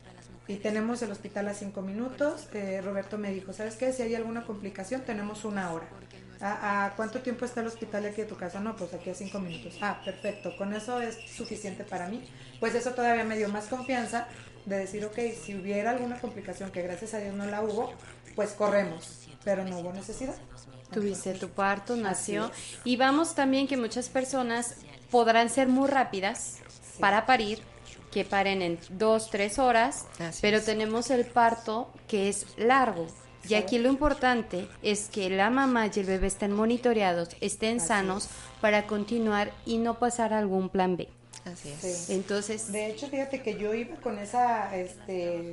[0.49, 2.49] Y tenemos el hospital a cinco minutos.
[2.53, 3.93] Eh, Roberto me dijo, ¿sabes qué?
[3.93, 5.87] Si hay alguna complicación, tenemos una hora.
[6.41, 8.59] ¿A, a cuánto tiempo está el hospital aquí de tu casa?
[8.59, 9.79] No, pues aquí a cinco minutos.
[9.81, 10.57] Ah, perfecto.
[10.57, 12.29] Con eso es suficiente para mí.
[12.61, 14.27] Pues eso todavía me dio más confianza
[14.67, 17.93] de decir, ok, si hubiera alguna complicación, que gracias a Dios no la hubo,
[18.37, 19.27] pues corremos.
[19.43, 20.35] Pero no hubo necesidad.
[20.93, 22.51] Tuviste tu parto, nació.
[22.85, 24.77] Y vamos también que muchas personas
[25.11, 26.59] podrán ser muy rápidas
[26.99, 27.61] para parir,
[28.13, 30.65] que paren en dos, tres horas, Así pero es.
[30.67, 33.07] tenemos el parto que es largo.
[33.49, 37.89] Y aquí lo importante es que la mamá y el bebé estén monitoreados, estén Así
[37.89, 38.29] sanos
[38.61, 41.09] para continuar y no pasar a algún plan B.
[41.45, 41.81] Así es.
[41.81, 42.13] Sí.
[42.13, 45.53] Entonces, De hecho, fíjate que yo iba con esa, este,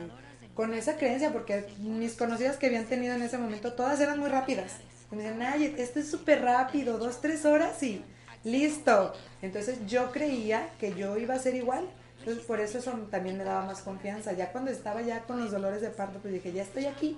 [0.54, 4.30] con esa creencia, porque mis conocidas que habían tenido en ese momento, todas eran muy
[4.30, 4.74] rápidas.
[5.12, 8.04] Y me decían, ay, esto es súper rápido, dos, tres horas y
[8.44, 9.14] listo.
[9.42, 11.88] Entonces yo creía que yo iba a ser igual.
[12.20, 14.34] Entonces por eso eso también me daba más confianza.
[14.34, 17.18] Ya cuando estaba ya con los dolores de parto, pues dije, ya estoy aquí.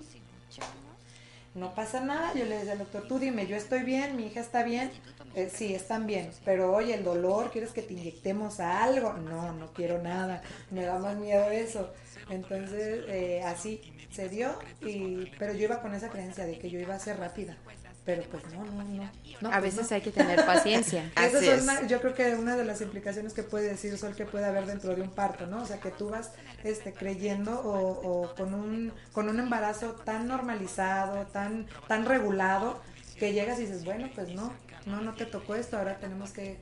[1.55, 2.33] No pasa nada.
[2.35, 4.91] Yo le decía al doctor, tú dime, yo estoy bien, mi hija está bien.
[5.35, 6.31] Eh, sí, están bien.
[6.43, 9.13] Pero oye, el dolor, ¿quieres que te inyectemos algo?
[9.13, 10.41] No, no quiero nada.
[10.71, 11.93] Me da más miedo eso.
[12.29, 14.63] Entonces, eh, así se dio.
[14.81, 17.57] Y, pero yo iba con esa creencia de que yo iba a ser rápida.
[18.05, 19.11] Pero pues no, no, no.
[19.41, 19.95] no a pues veces no.
[19.95, 21.11] hay que tener paciencia.
[21.31, 21.61] Son es.
[21.63, 24.65] una- yo creo que una de las implicaciones que puede decir Sol que puede haber
[24.65, 25.61] dentro de un parto, ¿no?
[25.61, 26.31] O sea, que tú vas
[26.63, 32.81] este, creyendo o, o con, un, con un embarazo tan normalizado, tan, tan regulado,
[33.17, 34.53] que llegas y dices, bueno, pues no,
[34.89, 36.57] no, no te tocó esto, ahora tenemos que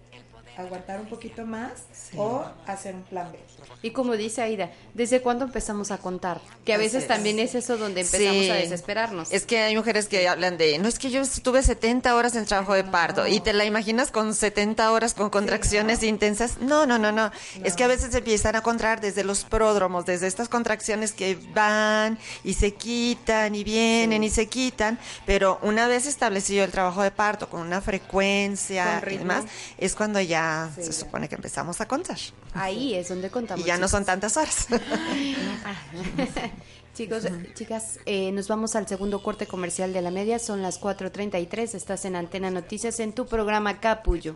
[0.58, 1.72] aguantar un poquito más
[2.16, 3.40] o hacer un plan B.
[3.84, 6.42] Y como dice Aida, ¿desde cuándo empezamos a contar?
[6.66, 7.08] Que a veces es.
[7.08, 8.50] también es eso donde empezamos Sí.
[8.50, 9.32] a desesperarnos.
[9.32, 12.46] Es que hay mujeres que hablan de, no es que yo tuve 70 horas en
[12.46, 16.58] trabajo de parto y te la imaginas con 70 horas con contracciones intensas.
[16.60, 17.32] No, no, no, no,
[17.64, 21.36] Es que a veces se empiezan a encontrar desde los pródromos, desde estas contracciones que
[21.54, 27.04] van y se quitan y vienen y se quitan, pero una vez establecido el trabajo
[27.04, 29.46] de parto con una frecuencia Con y demás,
[29.78, 30.94] es cuando ya Sí, se ya.
[30.94, 32.18] supone que empezamos a contar.
[32.54, 33.64] Ahí es donde contamos.
[33.64, 34.68] Y ya no son tantas horas.
[36.98, 40.40] Chicos, chicas, eh, nos vamos al segundo corte comercial de la media.
[40.40, 41.76] Son las 4.33.
[41.76, 44.36] Estás en Antena Noticias en tu programa Capullo.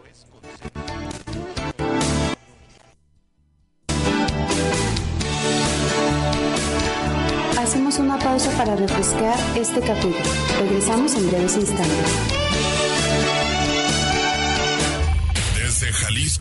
[7.57, 10.17] Hacemos una pausa para refrescar este capullo.
[10.59, 12.50] Regresamos en breves instantes.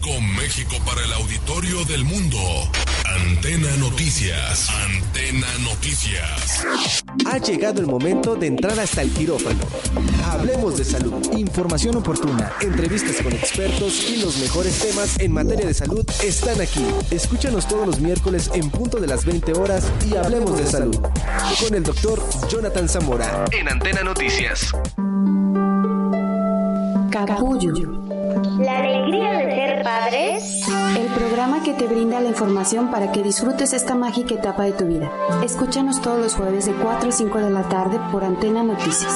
[0.01, 2.39] Jalisco, México, para el auditorio del mundo.
[3.05, 4.69] Antena Noticias.
[4.71, 6.65] Antena Noticias.
[7.27, 9.61] Ha llegado el momento de entrar hasta el quirófano.
[10.27, 15.75] Hablemos de salud, información oportuna, entrevistas con expertos y los mejores temas en materia de
[15.75, 16.85] salud están aquí.
[17.11, 20.99] Escúchanos todos los miércoles en punto de las 20 horas y hablemos de salud.
[21.61, 24.73] Con el doctor Jonathan Zamora en Antena Noticias.
[27.11, 27.73] Capullo,
[28.61, 29.50] La alegría de
[29.91, 30.63] padres.
[30.97, 34.87] el programa que te brinda la información para que disfrutes esta mágica etapa de tu
[34.87, 35.11] vida.
[35.43, 39.13] Escúchanos todos los jueves de 4 a 5 de la tarde por Antena Noticias.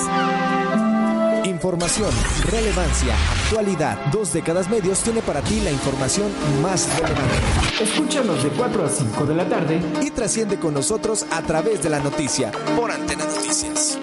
[1.45, 2.11] Información,
[2.51, 3.99] relevancia, actualidad.
[4.11, 6.33] Dos décadas medios tiene para ti la información
[6.63, 7.37] más relevante.
[7.81, 11.91] Escúchanos de 4 a 5 de la tarde y trasciende con nosotros a través de
[11.91, 13.99] la noticia por Antena Noticias.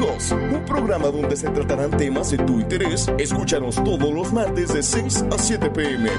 [0.00, 3.10] Un programa donde se tratarán temas de tu interés.
[3.18, 6.10] Escúchanos todos los martes de 6 a 7 pm.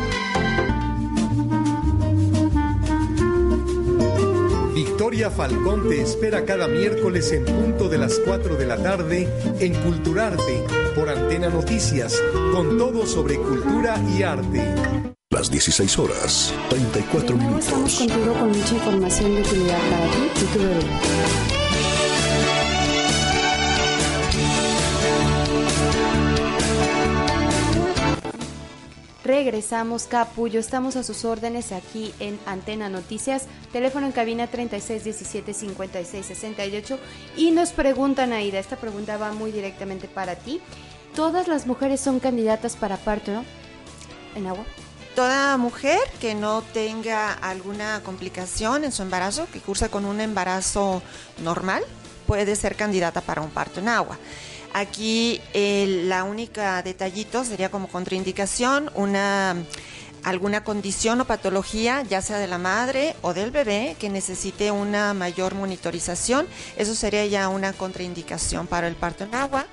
[4.75, 9.27] Victoria Falcón te espera cada miércoles en punto de las 4 de la tarde
[9.59, 10.63] en Culturarte
[10.93, 12.21] por Antena Noticias,
[12.53, 14.75] con todo sobre cultura y arte.
[15.31, 17.97] Las 16 horas, 34 Estamos minutos.
[17.97, 21.90] contigo con mucha información de utilidad para ti y tu bebé.
[29.23, 30.59] Regresamos, Capullo.
[30.59, 33.45] Estamos a sus órdenes aquí en Antena Noticias.
[33.71, 36.97] Teléfono en cabina 3617-5668.
[37.37, 40.59] Y nos preguntan, Aida, esta pregunta va muy directamente para ti.
[41.15, 43.43] ¿Todas las mujeres son candidatas para parto
[44.35, 44.65] en agua?
[45.15, 51.03] Toda mujer que no tenga alguna complicación en su embarazo, que cursa con un embarazo
[51.43, 51.83] normal,
[52.25, 54.17] puede ser candidata para un parto en agua.
[54.73, 59.55] Aquí el- la única detallito sería como contraindicación una
[60.23, 65.15] alguna condición o patología, ya sea de la madre o del bebé, que necesite una
[65.15, 66.47] mayor monitorización.
[66.77, 69.65] Eso sería ya una contraindicación para el parto en agua.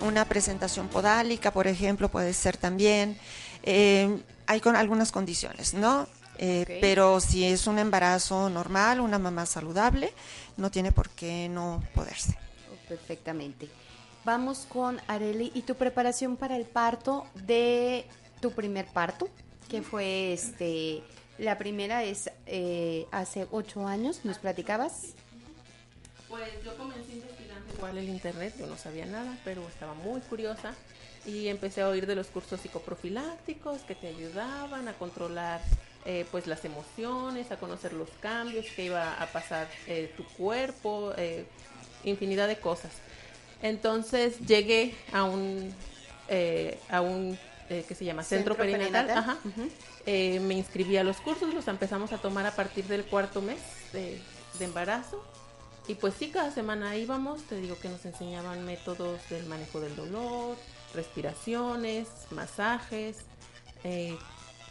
[0.00, 3.18] Una presentación podálica, por ejemplo, puede ser también.
[3.64, 6.06] Eh, hay con algunas condiciones, ¿no?
[6.38, 10.12] Eh, pero si es un embarazo normal, una mamá saludable,
[10.56, 12.38] no tiene por qué no poderse.
[12.88, 13.68] Perfectamente.
[14.24, 18.06] Vamos con Areli y tu preparación para el parto de
[18.40, 19.28] tu primer parto,
[19.68, 21.02] que fue este,
[21.38, 25.14] la primera es eh, hace ocho años, nos platicabas.
[26.28, 30.74] Pues yo comencé investigando igual el internet, yo no sabía nada, pero estaba muy curiosa
[31.24, 35.60] y empecé a oír de los cursos psicoprofilácticos que te ayudaban a controlar
[36.04, 41.12] eh, pues las emociones, a conocer los cambios que iba a pasar eh, tu cuerpo,
[41.16, 41.44] eh,
[42.04, 42.92] infinidad de cosas.
[43.62, 45.74] Entonces llegué a un
[46.90, 47.38] a un
[47.68, 49.38] que se llama Centro, Perinatal,
[50.06, 53.60] me inscribí a los cursos, los empezamos a tomar a partir del cuarto mes
[53.92, 54.20] de,
[54.58, 55.22] de embarazo.
[55.86, 59.96] Y pues sí, cada semana íbamos, te digo que nos enseñaban métodos del manejo del
[59.96, 60.56] dolor,
[60.94, 63.18] respiraciones, masajes,
[63.84, 64.18] eh,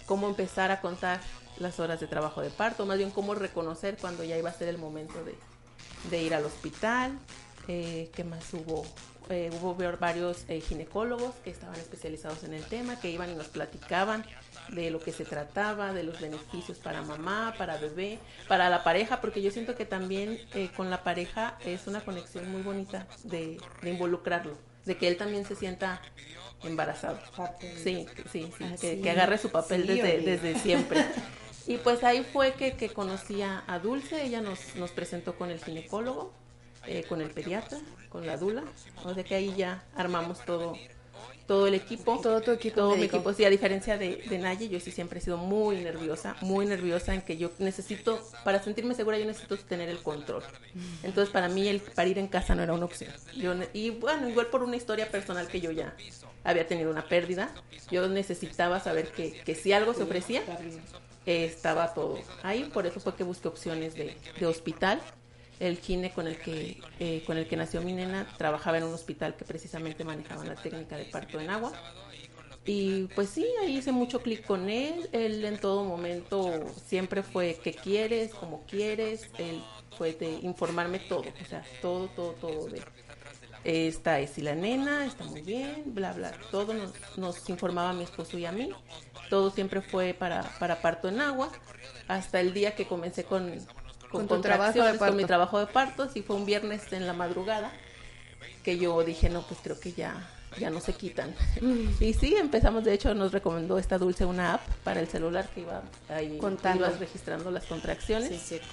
[0.05, 1.19] cómo empezar a contar
[1.57, 4.67] las horas de trabajo de parto, más bien cómo reconocer cuando ya iba a ser
[4.67, 7.17] el momento de, ir al hospital,
[7.67, 8.85] eh, qué más hubo.
[9.29, 14.25] Eh, hubo varios ginecólogos que estaban especializados en el tema, que iban y nos platicaban
[14.69, 19.19] de lo que se trataba, de los beneficios para mamá, para bebé, para la pareja,
[19.19, 20.39] porque yo siento que también
[20.77, 24.57] con la pareja es una conexión muy bonita de involucrarlo
[24.87, 26.01] de que él también se sienta
[26.63, 27.19] embarazado.
[27.83, 28.49] Sí, sí,
[28.79, 31.05] sí, que, agarre su papel desde, desde, siempre.
[31.67, 35.63] y pues ahí fue que, que conocí a, Dulce, ella nos, nos presentó con el
[35.63, 36.33] ginecólogo,
[36.87, 37.77] eh, con el pediatra,
[38.09, 38.63] con la dula,
[39.03, 40.75] o sea que ahí ya armamos todo
[41.47, 42.19] todo el equipo.
[42.21, 42.75] Todo tu equipo.
[42.75, 43.33] Todo mi equipo.
[43.33, 47.13] Sí, a diferencia de, de Naye, yo sí siempre he sido muy nerviosa, muy nerviosa
[47.13, 50.43] en que yo necesito, para sentirme segura, yo necesito tener el control.
[51.03, 53.13] Entonces, para mí, el parir en casa no era una opción.
[53.35, 55.95] Yo, y bueno, igual por una historia personal que yo ya
[56.43, 57.49] había tenido una pérdida,
[57.89, 60.43] yo necesitaba saber que, que si algo se ofrecía,
[61.25, 62.69] estaba todo ahí.
[62.73, 65.01] Por eso fue que busqué opciones de, de hospital
[65.59, 68.93] el gine con el que eh, con el que nació mi nena trabajaba en un
[68.93, 71.73] hospital que precisamente manejaba la técnica de parto en agua.
[72.65, 75.09] Y pues sí ahí hice mucho clic con él.
[75.13, 79.29] Él en todo momento siempre fue qué quieres cómo quieres.
[79.37, 79.61] Él
[79.97, 82.81] fue de informarme todo o sea todo todo todo de
[83.63, 88.03] esta es y la nena está muy bien bla bla todo nos, nos informaba mi
[88.03, 88.69] esposo y a mí.
[89.29, 91.51] Todo siempre fue para para parto en agua.
[92.07, 93.53] Hasta el día que comencé con
[94.11, 97.13] con, con trabajo de con mi trabajo de parto, sí fue un viernes en la
[97.13, 97.71] madrugada
[98.63, 100.29] que yo dije, no, pues creo que ya
[100.59, 101.35] ya no se quitan.
[101.61, 102.03] Mm.
[102.03, 105.61] Y sí, empezamos, de hecho nos recomendó esta Dulce una app para el celular que
[105.61, 106.89] iba ahí Contando.
[106.99, 108.41] registrando las contracciones.
[108.41, 108.59] Sí,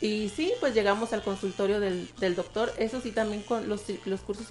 [0.00, 2.72] Y sí, pues llegamos al consultorio del, del doctor.
[2.78, 4.46] Eso sí, también con los, los cursos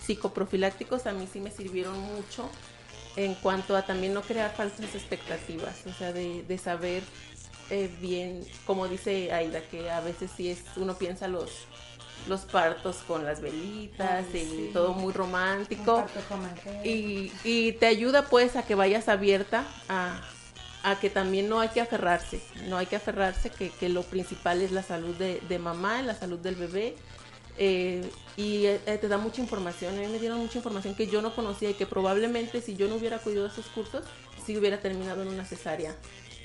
[0.00, 2.48] psicoprofilácticos a mí sí me sirvieron mucho
[3.16, 7.02] en cuanto a también no crear falsas expectativas, o sea, de, de saber
[7.70, 11.50] eh, bien, como dice Aida, que a veces sí es, uno piensa los,
[12.26, 16.06] los partos con las velitas y todo muy romántico.
[16.84, 20.20] Y, y, te ayuda pues a que vayas abierta a,
[20.82, 24.62] a, que también no hay que aferrarse, no hay que aferrarse, que, que lo principal
[24.62, 26.96] es la salud de, de mamá, la salud del bebé.
[27.60, 31.20] Eh, y eh, te da mucha información, a mí me dieron mucha información que yo
[31.20, 34.04] no conocía y que probablemente si yo no hubiera acudido a esos cursos,
[34.46, 35.92] sí hubiera terminado en una cesárea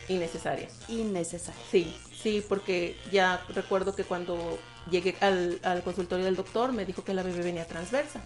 [0.08, 0.68] innecesaria.
[0.88, 1.62] Innecesaria.
[1.72, 7.14] Sí, sí, porque ya recuerdo que cuando llegué al, consultorio del doctor me dijo que
[7.14, 8.22] la bebé venía transversa.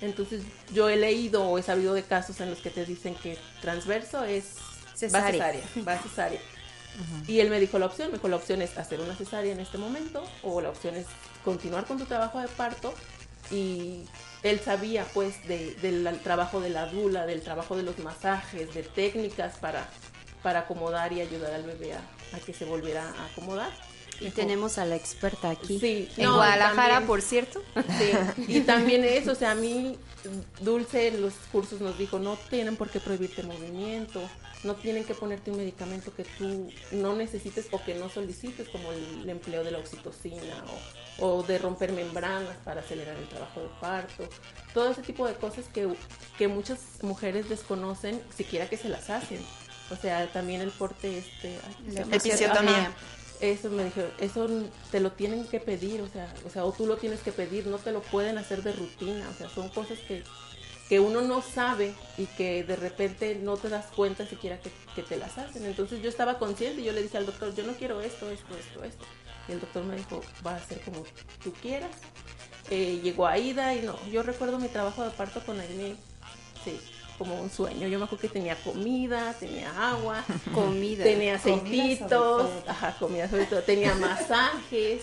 [0.00, 0.42] Entonces
[0.72, 4.24] yo he leído o he sabido de casos en los que te dicen que transverso
[4.24, 4.54] es
[4.94, 5.62] cesárea.
[5.86, 6.40] Va cesárea,
[7.26, 9.60] Y él me dijo la opción, me dijo la opción es hacer una cesárea en
[9.60, 11.06] este momento o la opción es
[11.44, 12.94] continuar con tu trabajo de parto
[13.50, 14.04] y
[14.42, 19.56] él sabía pues del trabajo de la dula, del trabajo de los masajes, de técnicas
[19.56, 19.88] para
[20.48, 22.00] para acomodar y ayudar al bebé a,
[22.46, 23.70] que se volviera a acomodar.
[24.18, 25.78] Y tenemos a la experta aquí.
[25.78, 27.62] Sí, en Guadalajara, por cierto.
[27.76, 29.98] Sí, y también eso, o sea, a mí
[30.62, 34.22] Dulce en los cursos nos dijo, no tienen por qué prohibirte el movimiento,
[34.64, 38.90] no tienen que ponerte un medicamento que tú no necesites o que no solicites, como
[38.90, 40.64] el, empleo de la oxitocina
[41.18, 44.26] o, o, de romper membranas para acelerar el trabajo de parto.
[44.72, 45.94] Todo ese tipo de cosas que,
[46.38, 49.44] que muchas mujeres desconocen, siquiera que se las hacen.
[49.90, 51.58] O sea, también el porte este...
[52.12, 52.92] Episiotomía.
[53.40, 54.48] Eso me dijo, eso
[54.90, 57.68] te lo tienen que pedir, o sea, o sea, o tú lo tienes que pedir,
[57.68, 60.24] no te lo pueden hacer de rutina, o sea, son cosas que,
[60.88, 65.02] que uno no sabe y que de repente no te das cuenta siquiera que, que
[65.02, 65.64] te las hacen.
[65.66, 68.56] Entonces yo estaba consciente y yo le dije al doctor, yo no quiero esto, esto,
[68.56, 69.04] esto, esto.
[69.48, 71.04] Y el doctor me dijo, va a ser como
[71.42, 71.92] tú quieras.
[72.70, 75.94] Eh, llegó Aida y no, yo recuerdo mi trabajo de parto con Aida,
[76.64, 76.80] sí,
[77.18, 77.88] como un sueño.
[77.88, 83.62] Yo me acuerdo que tenía comida, tenía agua, comida, tenía aceititos, ajá, comida sobre todo,
[83.62, 85.02] tenía masajes,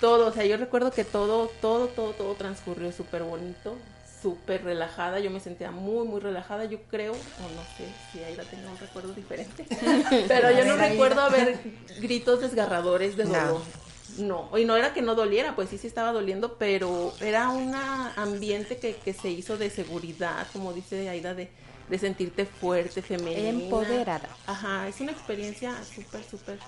[0.00, 3.76] todo, o sea, yo recuerdo que todo, todo, todo, todo transcurrió súper bonito,
[4.22, 8.44] súper relajada, yo me sentía muy, muy relajada, yo creo, o no sé si Aida
[8.44, 9.66] tenga un recuerdo diferente,
[10.28, 11.58] pero yo no recuerdo haber
[12.00, 13.60] gritos desgarradores de dolor.
[13.60, 13.85] No,
[14.18, 18.78] y no era que no doliera, pues sí, sí estaba doliendo, pero era un ambiente
[18.78, 21.50] que, que se hizo de seguridad, como dice Aida, de,
[21.88, 23.48] de sentirte fuerte, femenina.
[23.48, 24.28] Empoderada.
[24.46, 26.58] Ajá, es una experiencia súper, súper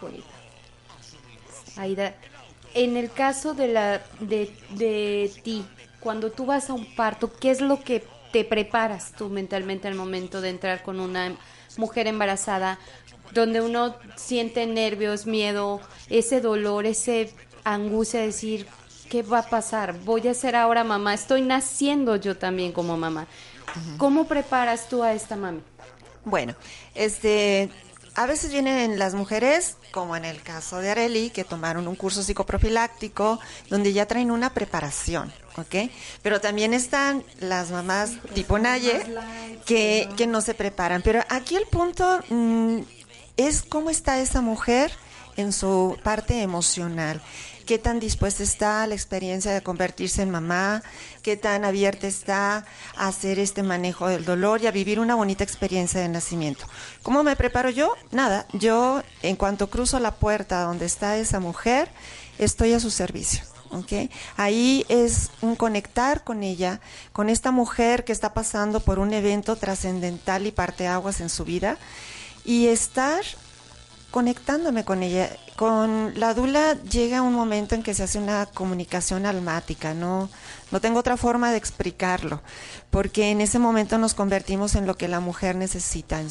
[0.00, 0.26] bonita.
[1.76, 2.14] Aida,
[2.74, 5.64] en el caso de, la, de, de ti,
[6.00, 9.94] cuando tú vas a un parto, ¿qué es lo que te preparas tú mentalmente al
[9.94, 11.36] momento de entrar con una
[11.76, 12.78] mujer embarazada?
[13.32, 17.32] donde uno siente nervios, miedo, ese dolor, ese
[17.64, 18.66] angustia de decir,
[19.08, 19.98] ¿qué va a pasar?
[20.00, 23.26] Voy a ser ahora mamá, estoy naciendo yo también como mamá.
[23.98, 25.60] ¿Cómo preparas tú a esta mami?
[26.24, 26.54] Bueno,
[26.94, 27.70] este,
[28.20, 32.22] a veces vienen las mujeres, como en el caso de Areli, que tomaron un curso
[32.22, 33.40] psicoprofiláctico,
[33.70, 35.90] donde ya traen una preparación, ¿ok?
[36.20, 39.06] Pero también están las mamás tipo Naye,
[39.64, 41.00] que, que no se preparan.
[41.00, 42.80] Pero aquí el punto mm,
[43.38, 44.92] es cómo está esa mujer
[45.38, 47.22] en su parte emocional.
[47.70, 50.82] Qué tan dispuesta está la experiencia de convertirse en mamá,
[51.22, 52.64] qué tan abierta está
[52.96, 56.66] a hacer este manejo del dolor y a vivir una bonita experiencia de nacimiento.
[57.04, 57.94] ¿Cómo me preparo yo?
[58.10, 61.88] Nada, yo en cuanto cruzo la puerta donde está esa mujer,
[62.38, 63.44] estoy a su servicio.
[63.70, 64.10] ¿okay?
[64.36, 66.80] Ahí es un conectar con ella,
[67.12, 71.78] con esta mujer que está pasando por un evento trascendental y parteaguas en su vida
[72.44, 73.22] y estar
[74.10, 75.30] conectándome con ella.
[75.56, 80.30] Con la dula llega un momento en que se hace una comunicación almática, no,
[80.70, 82.40] no tengo otra forma de explicarlo,
[82.90, 86.22] porque en ese momento nos convertimos en lo que la mujer necesita.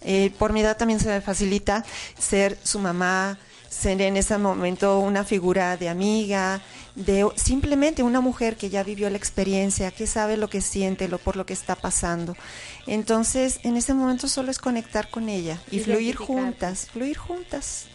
[0.00, 1.84] Eh, por mi edad también se me facilita
[2.18, 3.38] ser su mamá,
[3.72, 6.60] ser en ese momento una figura de amiga,
[6.94, 11.18] de simplemente una mujer que ya vivió la experiencia, que sabe lo que siente, lo
[11.18, 12.36] por lo que está pasando.
[12.86, 17.86] Entonces, en ese momento solo es conectar con ella y fluir juntas, fluir juntas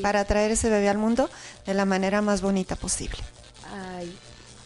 [0.00, 1.28] para traer ese bebé al mundo
[1.66, 3.18] de la manera más bonita posible.
[3.70, 4.10] Ay,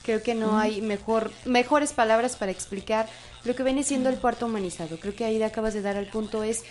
[0.05, 3.09] creo que no hay mejor mejores palabras para explicar
[3.45, 5.01] lo que viene siendo el parto humanizado.
[5.01, 6.63] Creo que ahí acabas de dar al punto es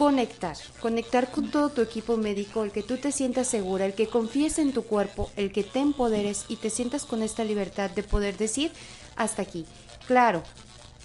[0.00, 4.06] conectar, conectar con todo tu equipo médico, el que tú te sientas segura, el que
[4.06, 8.02] confíes en tu cuerpo, el que te empoderes y te sientas con esta libertad de
[8.02, 8.72] poder decir
[9.16, 9.66] hasta aquí.
[10.06, 10.42] Claro,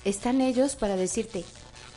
[0.05, 1.43] están ellos para decirte,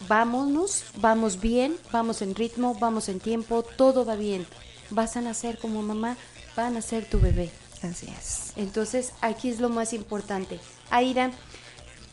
[0.08, 4.44] vámonos, vamos bien, vamos en ritmo, vamos en tiempo, todo va bien.
[4.90, 6.16] Vas a nacer como mamá,
[6.58, 7.52] va a nacer tu bebé.
[7.80, 8.54] Así es.
[8.56, 10.58] Entonces, aquí es lo más importante.
[10.90, 11.30] Aira,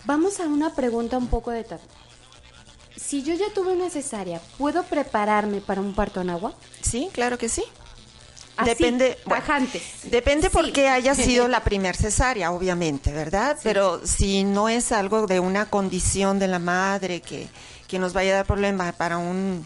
[0.06, 1.66] vamos a una pregunta un poco de.
[2.98, 6.54] Si yo ya tuve una cesárea, ¿puedo prepararme para un parto en agua?
[6.82, 7.64] Sí, claro que sí.
[8.64, 9.84] depende, bajantes.
[10.04, 13.58] depende porque haya sido la primer cesárea, obviamente, ¿verdad?
[13.64, 17.48] Pero si no es algo de una condición de la madre que,
[17.88, 19.66] que nos vaya a dar problema para un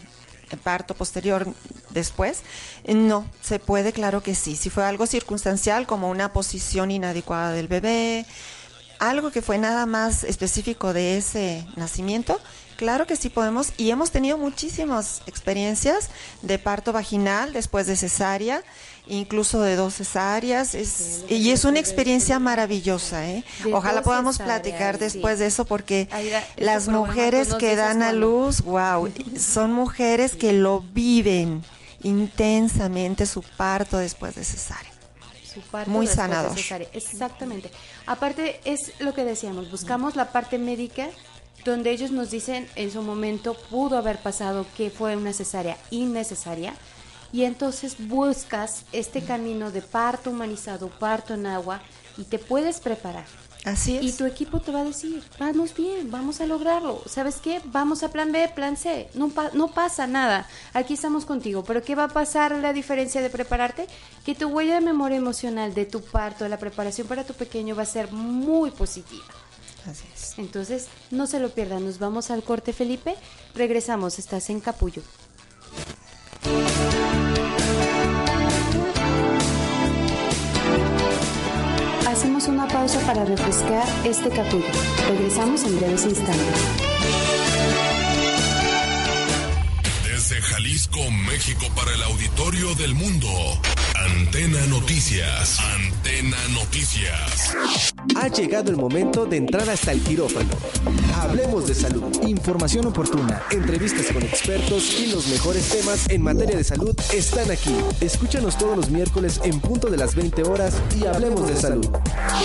[0.56, 1.46] parto posterior
[1.90, 2.42] después,
[2.86, 4.56] no, se puede, claro que sí.
[4.56, 8.26] Si fue algo circunstancial como una posición inadecuada del bebé,
[8.98, 12.40] algo que fue nada más específico de ese nacimiento,
[12.80, 16.08] Claro que sí podemos y hemos tenido muchísimas experiencias
[16.40, 18.62] de parto vaginal después de cesárea,
[19.06, 23.28] incluso de dos cesáreas, es, y es una experiencia maravillosa.
[23.28, 23.44] ¿eh?
[23.70, 26.08] Ojalá podamos platicar después de eso porque
[26.56, 31.62] las mujeres que dan a luz, wow, son mujeres que lo viven
[32.02, 34.90] intensamente su parto después de cesárea.
[35.52, 36.56] Su parto Muy de sanador.
[36.56, 36.88] cesárea.
[36.94, 37.70] Exactamente.
[38.06, 41.10] Aparte, es lo que decíamos, buscamos la parte médica
[41.64, 46.74] donde ellos nos dicen en su momento pudo haber pasado que fue una cesárea innecesaria
[47.32, 51.80] y entonces buscas este camino de parto humanizado, parto en agua
[52.16, 53.24] y te puedes preparar.
[53.66, 54.02] Así es.
[54.02, 57.02] Y tu equipo te va a decir, vamos bien, vamos a lograrlo.
[57.06, 57.60] ¿Sabes qué?
[57.66, 59.10] Vamos a plan B, plan C.
[59.12, 60.48] No, pa- no pasa nada.
[60.72, 61.62] Aquí estamos contigo.
[61.62, 63.86] Pero ¿qué va a pasar la diferencia de prepararte?
[64.24, 67.76] Que tu huella de memoria emocional de tu parto, de la preparación para tu pequeño
[67.76, 69.26] va a ser muy positiva.
[69.86, 70.19] Así es.
[70.40, 71.84] Entonces, no se lo pierdan.
[71.84, 73.14] Nos vamos al corte, Felipe.
[73.54, 74.18] Regresamos.
[74.18, 75.02] Estás en Capullo.
[82.08, 84.64] Hacemos una pausa para refrescar este capítulo.
[85.08, 87.29] Regresamos en breves instantes.
[90.60, 93.28] Jalisco, México, para el auditorio del mundo.
[93.94, 95.58] Antena Noticias.
[95.58, 97.56] Antena Noticias.
[98.14, 100.50] Ha llegado el momento de entrar hasta el quirófano.
[101.16, 106.64] Hablemos de salud, información oportuna, entrevistas con expertos y los mejores temas en materia de
[106.64, 107.74] salud están aquí.
[108.02, 111.88] Escúchanos todos los miércoles en punto de las 20 horas y hablemos de salud.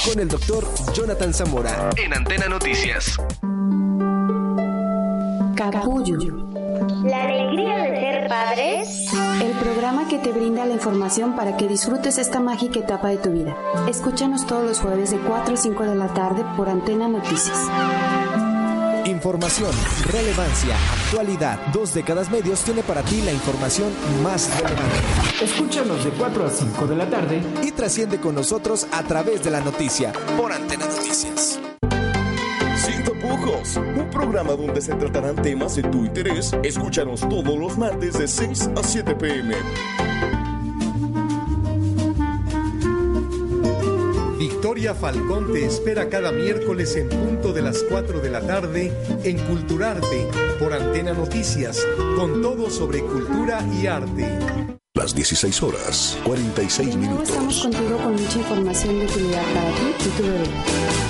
[0.05, 3.17] Con el doctor Jonathan Zamora en Antena Noticias.
[5.57, 6.54] Capullo.
[7.55, 9.13] Alegría de ser padres.
[9.41, 13.31] El programa que te brinda la información para que disfrutes esta mágica etapa de tu
[13.31, 13.55] vida.
[13.87, 17.57] Escúchanos todos los jueves de 4 a 5 de la tarde por Antena Noticias.
[19.05, 19.71] Información,
[20.11, 20.75] relevancia,
[21.05, 21.57] actualidad.
[21.71, 24.97] Dos décadas medios tiene para ti la información más relevante.
[25.41, 29.51] Escúchanos de 4 a 5 de la tarde y trasciende con nosotros a través de
[29.51, 31.61] la noticia por Antena Noticias.
[33.75, 36.55] Un programa donde se tratarán temas de tu interés.
[36.61, 39.55] Escúchanos todos los martes de 6 a 7 pm.
[44.37, 48.93] Victoria Falcón te espera cada miércoles en punto de las 4 de la tarde
[49.23, 50.27] en Culturarte
[50.59, 51.83] por Antena Noticias,
[52.17, 54.37] con todo sobre cultura y arte.
[54.93, 57.61] Las 16 horas, 46 De nuevo estamos minutos.
[57.63, 61.04] contigo con mucha información de utilidad para ti y tu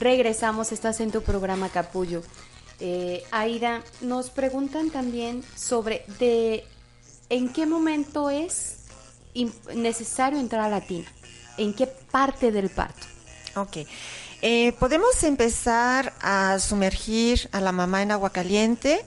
[0.00, 2.22] Regresamos, estás en tu programa Capullo.
[2.80, 6.64] Eh, Aida, nos preguntan también sobre de
[7.28, 8.78] en qué momento es
[9.74, 11.06] necesario entrar a la tina,
[11.58, 13.06] en qué parte del parto.
[13.56, 13.86] Ok.
[14.40, 19.04] Eh, podemos empezar a sumergir a la mamá en agua caliente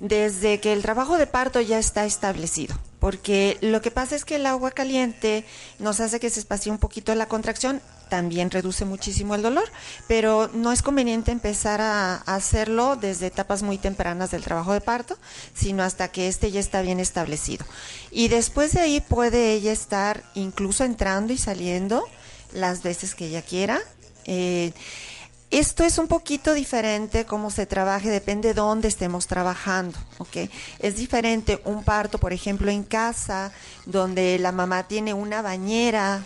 [0.00, 2.74] desde que el trabajo de parto ya está establecido.
[2.98, 5.44] Porque lo que pasa es que el agua caliente
[5.78, 9.64] nos hace que se espacie un poquito la contracción, también reduce muchísimo el dolor,
[10.06, 15.16] pero no es conveniente empezar a, hacerlo desde etapas muy tempranas del trabajo de parto,
[15.54, 17.64] sino hasta que este ya está bien establecido.
[18.10, 22.04] Y después de ahí puede ella estar incluso entrando y saliendo
[22.52, 23.80] las veces que ella quiera.
[24.26, 24.72] Eh,
[25.50, 30.48] esto es un poquito diferente cómo se trabaje, depende de dónde estemos trabajando, ¿ok?
[30.78, 33.50] Es diferente un parto, por ejemplo, en casa,
[33.84, 36.24] donde la mamá tiene una bañera,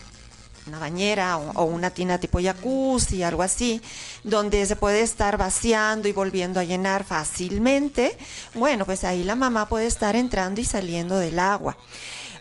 [0.67, 3.81] una bañera o, una tina tipo jacuzzi, algo así,
[4.23, 8.17] donde se puede estar vaciando y volviendo a llenar fácilmente.
[8.55, 11.77] Bueno, pues ahí la mamá puede estar entrando y saliendo del agua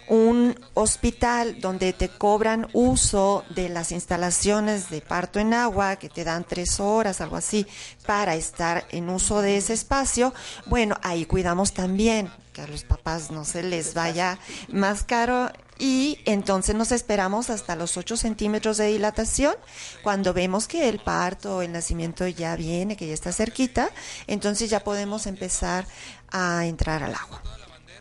[0.07, 6.23] un hospital donde te cobran uso de las instalaciones de parto en agua, que te
[6.23, 7.65] dan tres horas, algo así,
[8.05, 10.33] para estar en uso de ese espacio,
[10.65, 14.39] bueno, ahí cuidamos también que a los papás no se les vaya
[14.71, 19.55] más caro y entonces nos esperamos hasta los 8 centímetros de dilatación.
[20.03, 23.89] Cuando vemos que el parto o el nacimiento ya viene, que ya está cerquita,
[24.27, 25.85] entonces ya podemos empezar
[26.31, 27.41] a entrar al agua.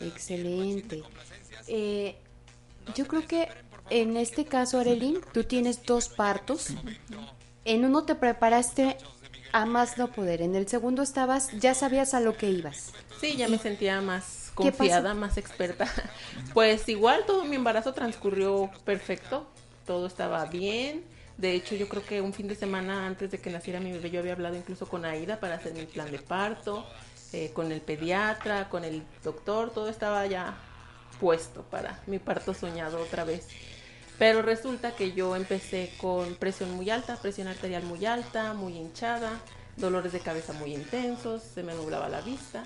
[0.00, 1.02] Excelente.
[1.66, 2.16] Eh,
[2.94, 3.48] yo creo que
[3.90, 6.68] en este caso, Arelín, tú tienes dos partos.
[7.64, 8.96] En uno te preparaste
[9.52, 10.42] a más no poder.
[10.42, 12.92] En el segundo estabas, ya sabías a lo que ibas.
[13.20, 14.41] Sí, ya me sentía más.
[14.54, 15.86] Confiada, más experta.
[16.54, 19.46] Pues igual todo mi embarazo transcurrió perfecto,
[19.86, 21.04] todo estaba bien.
[21.38, 24.10] De hecho, yo creo que un fin de semana antes de que naciera mi bebé,
[24.10, 26.86] yo había hablado incluso con Aida para hacer mi plan de parto,
[27.32, 30.54] eh, con el pediatra, con el doctor, todo estaba ya
[31.18, 33.48] puesto para mi parto soñado otra vez.
[34.18, 39.40] Pero resulta que yo empecé con presión muy alta, presión arterial muy alta, muy hinchada,
[39.76, 42.64] dolores de cabeza muy intensos, se me nublaba la vista.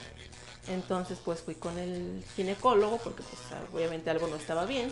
[0.68, 3.40] Entonces pues fui con el ginecólogo porque pues
[3.72, 4.90] obviamente algo no estaba bien.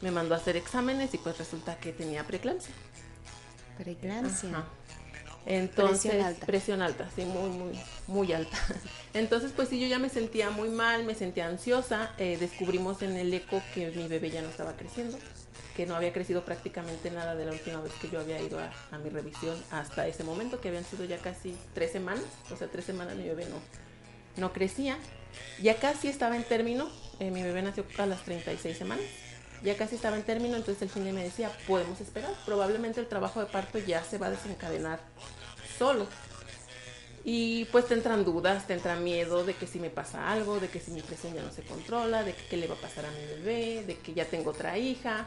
[0.00, 2.72] Me mandó a hacer exámenes y pues resulta que tenía preeclampsia.
[3.76, 4.50] Preeclampsia.
[4.50, 4.64] Ajá.
[5.46, 7.04] Entonces, Presión presión alta.
[7.04, 7.16] alta.
[7.16, 8.58] sí, muy, muy, muy alta.
[9.14, 12.12] Entonces, pues sí, yo ya me sentía muy mal, me sentía ansiosa.
[12.18, 15.18] Eh, descubrimos en el eco que mi bebé ya no estaba creciendo,
[15.74, 18.70] que no había crecido prácticamente nada de la última vez que yo había ido a,
[18.90, 22.24] a mi revisión hasta ese momento, que habían sido ya casi tres semanas.
[22.52, 23.56] O sea, tres semanas mi bebé no,
[24.38, 24.96] no crecía.
[25.62, 26.88] Ya casi estaba en término,
[27.20, 29.04] eh, mi bebé nació a las 36 semanas.
[29.62, 33.40] Ya casi estaba en término, entonces el cine me decía, podemos esperar, probablemente el trabajo
[33.40, 35.00] de parto ya se va a desencadenar
[35.78, 36.06] solo.
[37.24, 40.68] Y pues te entran dudas, te entra miedo de que si me pasa algo, de
[40.68, 43.04] que si mi presión ya no se controla, de que qué le va a pasar
[43.04, 45.26] a mi bebé, de que ya tengo otra hija,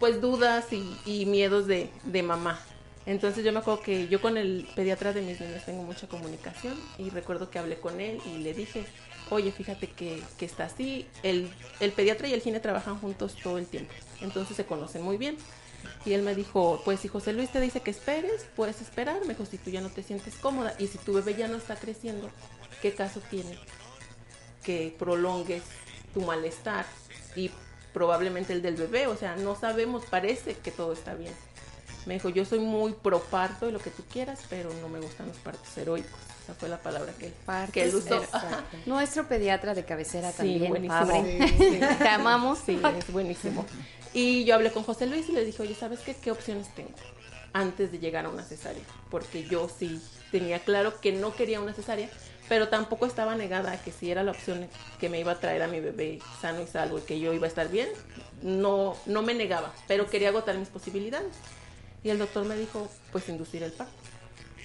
[0.00, 2.60] pues dudas y, y miedos de mamá.
[3.08, 6.78] Entonces yo me acuerdo que yo con el pediatra de mis niños tengo mucha comunicación
[6.98, 8.84] y recuerdo que hablé con él y le dije,
[9.30, 11.06] oye, fíjate que, que está así.
[11.22, 11.50] El,
[11.80, 15.38] el pediatra y el gine trabajan juntos todo el tiempo, entonces se conocen muy bien.
[16.04, 19.20] Y él me dijo, pues si José Luis te dice que esperes, puedes esperar.
[19.22, 21.56] Me dijo, si tú ya no te sientes cómoda y si tu bebé ya no
[21.56, 22.28] está creciendo,
[22.82, 23.58] ¿qué caso tiene
[24.64, 25.62] que prolongues
[26.12, 26.84] tu malestar?
[27.36, 27.50] Y
[27.94, 31.32] probablemente el del bebé, o sea, no sabemos, parece que todo está bien.
[32.08, 34.98] Me dijo, yo soy muy pro parto y lo que tú quieras, pero no me
[34.98, 36.10] gustan los partos heroicos.
[36.42, 37.34] Esa fue la palabra que,
[37.70, 38.22] que él usó.
[38.86, 41.06] Nuestro pediatra de cabecera Sí, también, buenísimo.
[41.06, 41.48] Fabre.
[41.48, 41.80] Sí.
[41.98, 42.60] Te amamos.
[42.64, 43.66] Sí, es buenísimo.
[44.14, 46.14] Y yo hablé con José Luis y le dije, oye, ¿sabes qué?
[46.14, 46.88] ¿Qué opciones tengo?
[47.52, 48.82] Antes de llegar a una cesárea.
[49.10, 50.00] Porque yo sí
[50.32, 52.08] tenía claro que no quería una cesárea,
[52.48, 54.66] pero tampoco estaba negada a que si era la opción
[54.98, 57.44] que me iba a traer a mi bebé sano y salvo y que yo iba
[57.44, 57.90] a estar bien,
[58.40, 61.34] no, no me negaba, pero quería agotar mis posibilidades.
[62.08, 63.92] Y el doctor me dijo, pues inducir el parto.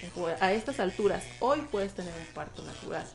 [0.00, 3.06] Dijo, a estas alturas, hoy puedes tener un parto natural.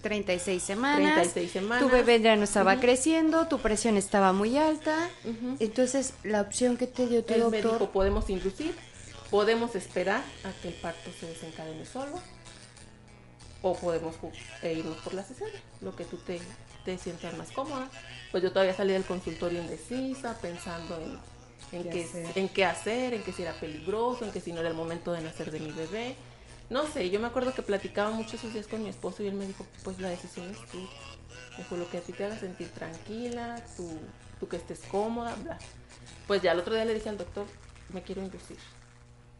[0.00, 1.12] 36 semanas.
[1.12, 1.84] 36 semanas.
[1.84, 5.10] Tu bebé ya no estaba creciendo, tu presión estaba muy alta.
[5.60, 7.72] Entonces, la opción que te dio tu me doctor.
[7.74, 8.74] dijo, podemos inducir,
[9.30, 12.22] podemos esperar a que el parto se desencadene solo,
[13.60, 14.14] o podemos
[14.62, 16.40] eh, irnos por la cesárea, lo que tú te,
[16.86, 17.90] te sientas más cómoda.
[18.30, 21.18] Pues yo todavía salí del consultorio indecisa, pensando en,
[21.72, 22.38] en, ¿Qué qué, hacer?
[22.38, 25.12] en qué hacer, en que si era peligroso, en que si no era el momento
[25.12, 26.14] de nacer de mi bebé.
[26.70, 29.34] No sé, yo me acuerdo que platicaba mucho esos días con mi esposo y él
[29.34, 30.88] me dijo, pues la decisión es tuya.
[31.58, 33.90] Dijo, lo que a ti te haga sentir tranquila, tú,
[34.40, 35.58] tú que estés cómoda, bla.
[36.26, 37.46] Pues ya el otro día le dije al doctor,
[37.92, 38.56] me quiero inducir.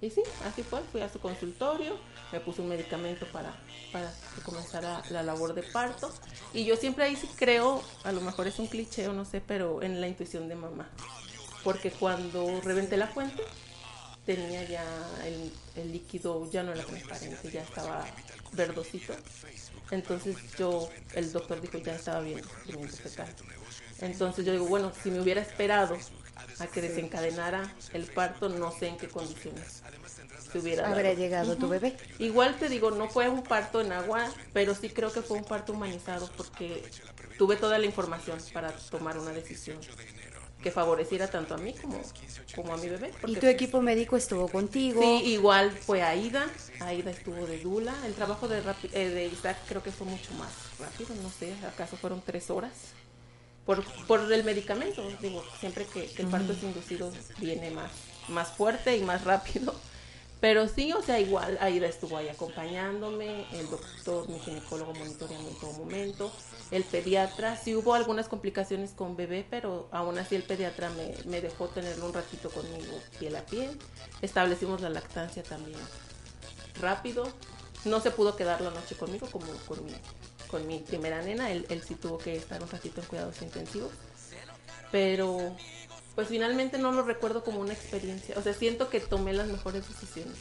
[0.02, 1.96] Y sí, así fue, fui a su consultorio,
[2.32, 3.54] me puso un medicamento para,
[3.92, 6.12] para que comenzara la labor de parto.
[6.52, 9.40] Y yo siempre ahí sí creo, a lo mejor es un cliché o no sé,
[9.40, 10.90] pero en la intuición de mamá.
[11.64, 13.42] Porque cuando reventé la fuente,
[14.24, 14.84] tenía ya
[15.24, 18.04] el, el líquido, ya no era transparente, ya estaba
[18.52, 19.14] verdosito.
[19.90, 23.28] Entonces yo, el doctor dijo ya estaba bien, teniendo fetal.
[24.00, 25.96] Entonces yo digo, bueno, si me hubiera esperado
[26.58, 29.82] a que desencadenara el parto, no sé en qué condiciones
[30.50, 31.16] se hubiera Habría dado.
[31.16, 31.96] llegado tu bebé.
[32.18, 35.44] Igual te digo, no fue un parto en agua, pero sí creo que fue un
[35.44, 36.84] parto humanizado porque
[37.38, 39.78] tuve toda la información para tomar una decisión
[40.62, 42.00] que favoreciera tanto a mí como,
[42.54, 43.12] como a mi bebé.
[43.26, 45.02] Y tu pues, equipo médico estuvo contigo.
[45.02, 46.48] Sí, igual fue Aida.
[46.80, 47.94] Aida estuvo de Dula.
[48.06, 51.14] El trabajo de, eh, de Isaac creo que fue mucho más rápido.
[51.22, 52.72] No sé, acaso fueron tres horas.
[53.66, 55.06] Por, por el medicamento.
[55.20, 57.90] Digo, siempre que, que el parto es inducido viene más,
[58.28, 59.74] más fuerte y más rápido.
[60.42, 65.56] Pero sí, o sea, igual Aida estuvo ahí acompañándome, el doctor, mi ginecólogo monitoreando en
[65.56, 66.32] todo momento,
[66.72, 71.40] el pediatra, sí hubo algunas complicaciones con bebé, pero aún así el pediatra me, me
[71.40, 73.78] dejó tenerlo un ratito conmigo piel a piel.
[74.20, 75.78] Establecimos la lactancia también
[76.80, 77.22] rápido.
[77.84, 79.46] No se pudo quedar la noche conmigo como
[80.48, 83.92] con mi, primera nena, él, él sí tuvo que estar un ratito en cuidados intensivos.
[84.90, 85.56] Pero
[86.14, 88.36] pues finalmente no lo recuerdo como una experiencia.
[88.38, 90.36] O sea, siento que tomé las mejores decisiones.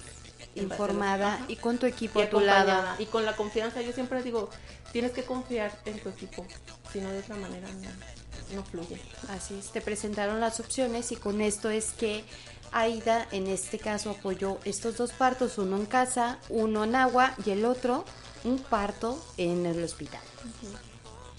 [0.54, 2.96] informada y con tu equipo Y a tu lado.
[3.00, 4.50] Y con la confianza, yo siempre digo,
[4.92, 6.46] tienes que confiar en tu equipo,
[6.92, 9.00] si no de otra manera no, no fluye.
[9.30, 12.26] Así es, te presentaron las opciones y con esto es que
[12.74, 17.52] Aida en este caso apoyó estos dos partos, uno en casa, uno en agua y
[17.52, 18.06] el otro
[18.44, 20.22] un parto en el hospital.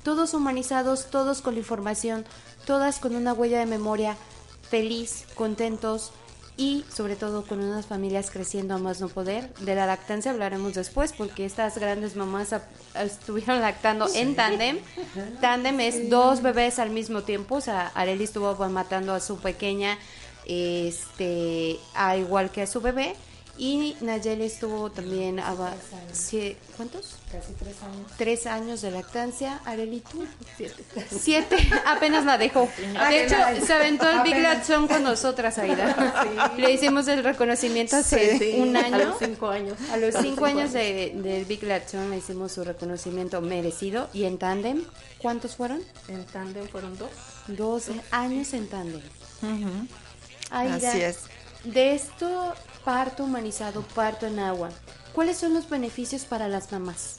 [0.02, 2.24] Todos humanizados, todos con la información,
[2.66, 4.16] todas con una huella de memoria
[4.68, 6.12] feliz, contentos
[6.56, 9.52] y sobre todo con unas familias creciendo a más no poder.
[9.54, 12.54] De la lactancia hablaremos después porque estas grandes mamás
[12.94, 14.78] estuvieron lactando en tándem.
[15.40, 19.98] Tándem es dos bebés al mismo tiempo, o sea, Areli estuvo matando a su pequeña
[20.44, 23.14] este a igual que a su bebé
[23.58, 25.54] y Nayeli estuvo también a,
[26.76, 27.16] ¿cuántos?
[27.30, 28.12] Casi tres años.
[28.16, 30.24] Tres años de lactancia, Areli tú
[30.56, 30.84] Siete.
[31.10, 32.68] Siete, apenas la dejó.
[33.08, 34.38] De hecho, se aventó el Big.
[34.42, 36.52] Latson con nosotras, Aida.
[36.56, 38.96] Le hicimos el reconocimiento hace Sí, un año.
[38.96, 39.78] A los cinco años.
[39.92, 44.08] A los cinco años de, del Big Latson le hicimos su reconocimiento merecido.
[44.12, 44.82] Y en tándem,
[45.18, 45.80] ¿cuántos fueron?
[46.08, 47.10] En tándem fueron dos.
[47.48, 49.02] Dos años en tándem.
[50.50, 51.18] Aida, Así es.
[51.64, 52.54] de esto,
[52.84, 54.70] parto humanizado, parto en agua,
[55.12, 57.16] ¿cuáles son los beneficios para las mamás?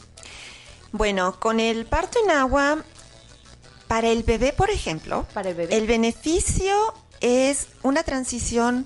[0.91, 2.83] Bueno, con el parto en agua,
[3.87, 5.75] para el bebé, por ejemplo, Para el bebé.
[5.75, 8.85] el beneficio es una transición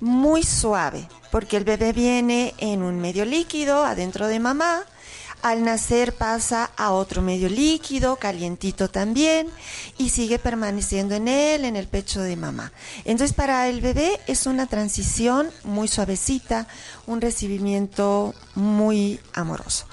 [0.00, 4.84] muy suave, porque el bebé viene en un medio líquido adentro de mamá,
[5.42, 9.48] al nacer pasa a otro medio líquido, calientito también,
[9.98, 12.72] y sigue permaneciendo en él, en el pecho de mamá.
[13.04, 16.68] Entonces para el bebé es una transición muy suavecita,
[17.06, 19.86] un recibimiento muy amoroso.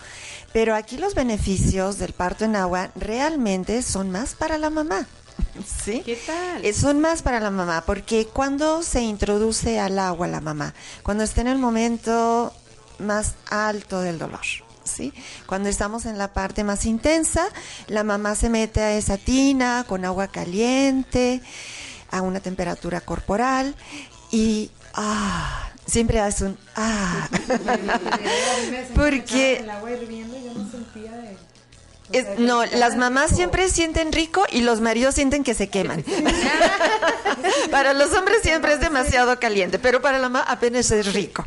[0.54, 5.08] Pero aquí los beneficios del parto en agua realmente son más para la mamá.
[5.84, 6.02] ¿Sí?
[6.06, 6.66] ¿Qué tal?
[6.66, 10.74] Eh, Son más para la mamá, porque cuando se introduce al agua la mamá,
[11.04, 12.54] cuando está en el momento
[12.97, 14.41] más alto del dolor,
[15.46, 17.48] Cuando estamos en la parte más intensa,
[17.88, 21.42] la mamá se mete a esa tina con agua caliente,
[22.12, 23.76] a una temperatura corporal
[24.32, 27.28] y ah, siempre hace un ah.
[28.96, 29.66] Porque
[32.38, 36.04] no las mamás siempre sienten rico y los maridos sienten que se queman.
[37.72, 41.46] para los hombres siempre es demasiado caliente, pero para la mamá apenas es rico.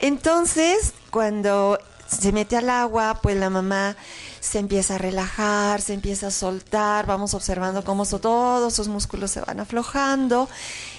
[0.00, 3.96] Entonces, cuando se mete al agua, pues la mamá
[4.40, 9.40] se empieza a relajar, se empieza a soltar, vamos observando cómo todos sus músculos se
[9.40, 10.48] van aflojando.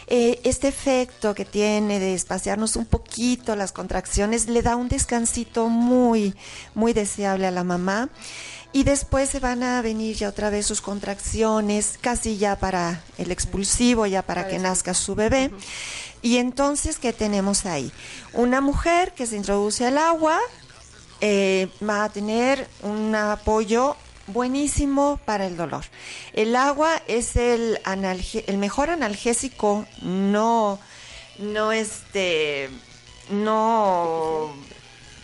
[0.08, 5.70] Eh, este efecto que tiene de espaciarnos un poquito las contracciones le da un descansito
[5.70, 6.36] muy,
[6.74, 8.10] muy deseable a la mamá.
[8.74, 13.32] Y después se van a venir ya otra vez sus contracciones, casi ya para el
[13.32, 15.50] expulsivo, ya para que nazca su bebé.
[16.22, 17.90] Y entonces, ¿qué tenemos ahí?
[18.34, 20.40] Una mujer que se introduce al agua
[21.28, 23.96] eh, va a tener un apoyo
[24.28, 25.84] buenísimo para el dolor.
[26.34, 30.78] El agua es el, analge- el mejor analgésico, no,
[31.40, 32.70] no este,
[33.32, 34.54] no,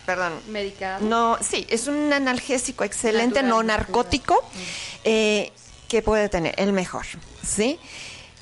[0.06, 1.04] perdón, Medicado.
[1.06, 4.34] no, sí, es un analgésico excelente, Natural, no narcótico,
[5.04, 5.52] eh,
[5.88, 7.06] que puede tener, el mejor,
[7.46, 7.78] ¿sí?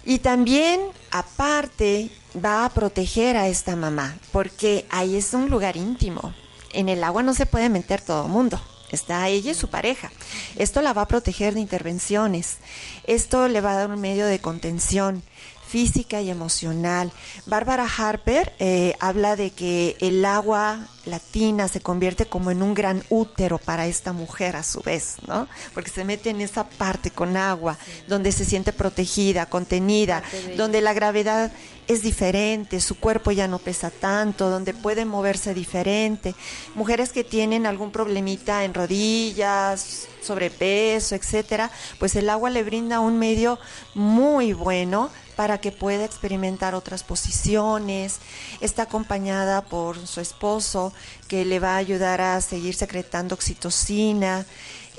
[0.07, 0.81] Y también,
[1.11, 2.09] aparte,
[2.43, 6.33] va a proteger a esta mamá, porque ahí es un lugar íntimo.
[6.73, 8.61] En el agua no se puede meter todo el mundo.
[8.91, 10.11] Está ella y su pareja.
[10.57, 12.59] Esto la va a proteger de intervenciones.
[13.05, 15.23] Esto le va a dar un medio de contención
[15.71, 17.13] física y emocional.
[17.47, 23.05] Bárbara Harper eh, habla de que el agua latina se convierte como en un gran
[23.09, 25.49] útero para esta mujer a su vez, ¿no?
[25.73, 30.23] Porque se mete en esa parte con agua, donde se siente protegida, contenida,
[30.57, 31.53] donde la gravedad
[31.87, 36.35] es diferente, su cuerpo ya no pesa tanto, donde puede moverse diferente.
[36.75, 43.19] Mujeres que tienen algún problemita en rodillas, sobrepeso, etcétera, pues el agua le brinda un
[43.19, 43.59] medio
[43.95, 45.11] muy bueno
[45.41, 48.19] para que pueda experimentar otras posiciones.
[48.61, 50.93] Está acompañada por su esposo
[51.29, 54.45] que le va a ayudar a seguir secretando oxitocina.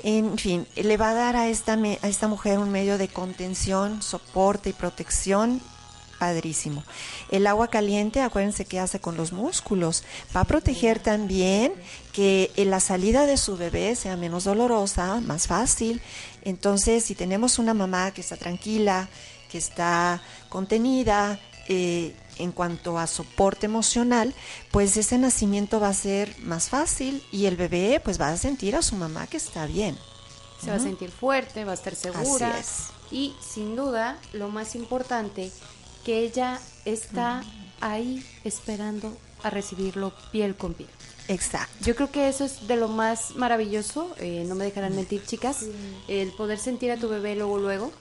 [0.02, 4.02] En fin, le va a dar a esta, a esta mujer un medio de contención,
[4.02, 5.60] soporte y protección
[6.18, 6.82] padrísimo.
[7.30, 10.02] El agua caliente, acuérdense que hace con los músculos.
[10.34, 11.72] Va a proteger también
[12.12, 16.02] que la salida de su bebé sea menos dolorosa, más fácil.
[16.44, 19.08] Entonces, si tenemos una mamá que está tranquila,
[19.52, 21.38] que está contenida,
[21.68, 24.34] eh, en cuanto a soporte emocional,
[24.70, 28.74] pues ese nacimiento va a ser más fácil y el bebé pues va a sentir
[28.74, 29.96] a su mamá que está bien.
[30.58, 32.56] Se va a sentir fuerte, va a estar segura.
[32.56, 33.12] Así es.
[33.12, 35.52] Y sin duda, lo más importante,
[36.04, 37.44] que ella está
[37.80, 40.88] ahí esperando a recibirlo piel con piel.
[41.28, 41.84] Exacto.
[41.84, 45.66] Yo creo que eso es de lo más maravilloso, eh, no me dejarán mentir chicas,
[46.08, 47.92] el poder sentir a tu bebé luego, luego,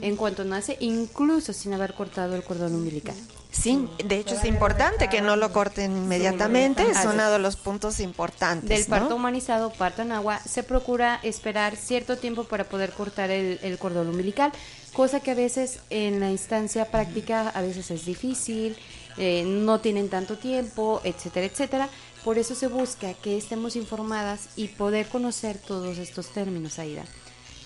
[0.00, 3.14] en cuanto nace, incluso sin haber cortado el cordón umbilical.
[3.50, 8.00] Sí, de hecho es importante que no lo corten inmediatamente, es uno de los puntos
[8.00, 8.68] importantes.
[8.68, 9.16] Del parto ¿no?
[9.16, 14.08] humanizado, parto en agua, se procura esperar cierto tiempo para poder cortar el, el cordón
[14.08, 14.52] umbilical,
[14.92, 18.76] cosa que a veces en la instancia práctica a veces es difícil,
[19.18, 21.88] eh, no tienen tanto tiempo, etcétera, etcétera.
[22.24, 27.04] Por eso se busca que estemos informadas y poder conocer todos estos términos, Aida.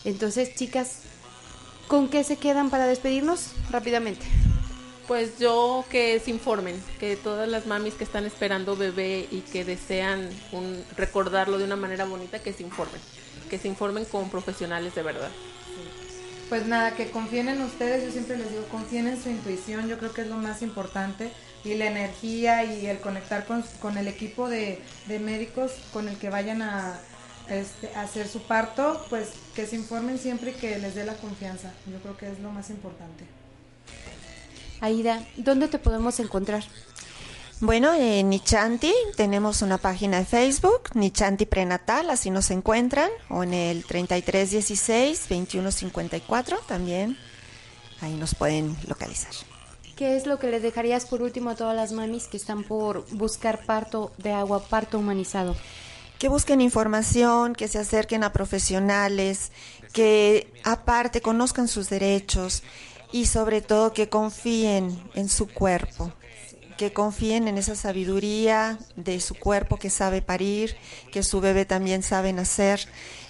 [0.04, 0.98] Entonces, chicas,
[1.90, 3.50] ¿con qué se quedan para despedirnos?
[3.68, 4.24] Rápidamente.
[5.08, 9.64] Pues yo que se informen, que todas las mamis que están esperando bebé y que
[9.64, 13.00] desean un, recordarlo de una manera bonita, que se informen,
[13.50, 15.30] que se informen con profesionales de verdad.
[16.48, 19.98] Pues nada, que confíen en ustedes, yo siempre les digo, confíen en su intuición, yo
[19.98, 21.32] creo que es lo más importante,
[21.64, 26.16] y la energía y el conectar con, con el equipo de, de médicos con el
[26.18, 27.00] que vayan a,
[27.50, 31.72] este, hacer su parto, pues que se informen siempre y que les dé la confianza,
[31.86, 33.24] yo creo que es lo más importante.
[34.80, 36.64] Aida, ¿dónde te podemos encontrar?
[37.60, 43.52] Bueno, en Nichanti tenemos una página de Facebook, Nichanti Prenatal, así nos encuentran, o en
[43.52, 47.18] el 3316-2154 también,
[48.00, 49.32] ahí nos pueden localizar.
[49.94, 53.06] ¿Qué es lo que le dejarías por último a todas las mamis que están por
[53.10, 55.54] buscar parto de agua, parto humanizado?
[56.20, 59.52] Que busquen información, que se acerquen a profesionales,
[59.94, 62.62] que aparte conozcan sus derechos
[63.10, 66.12] y sobre todo que confíen en su cuerpo,
[66.76, 70.76] que confíen en esa sabiduría de su cuerpo que sabe parir,
[71.10, 72.86] que su bebé también sabe nacer.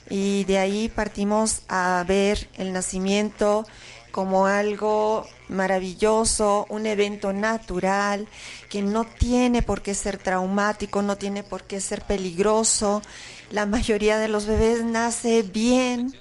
[0.08, 3.66] Y de ahí partimos a ver el nacimiento
[4.10, 8.28] como algo maravilloso, un evento natural
[8.68, 13.02] que no tiene por qué ser traumático, no tiene por qué ser peligroso.
[13.50, 16.14] La mayoría de los bebés nace bien.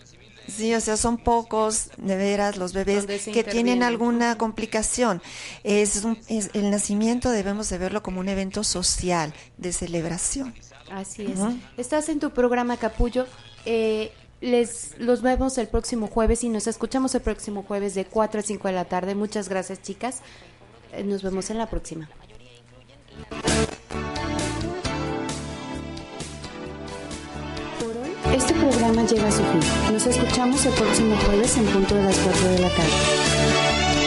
[0.47, 5.21] Sí, o sea, son pocos, de veras, los bebés que tienen alguna complicación.
[5.63, 10.55] Es, el nacimiento debemos de verlo como un evento social, de celebración.
[10.91, 11.39] Así es.
[11.77, 13.27] Estás en tu programa Capullo.
[13.65, 14.11] Eh,
[14.41, 18.43] les los vemos el próximo jueves y nos escuchamos el próximo jueves de 4 a
[18.43, 19.15] 5 de la tarde.
[19.15, 20.21] Muchas gracias, chicas.
[20.93, 22.09] Eh, nos vemos en la próxima.
[28.33, 29.93] Este programa llega a su fin.
[29.93, 33.98] Nos escuchamos el próximo jueves en punto de las 4 de la tarde.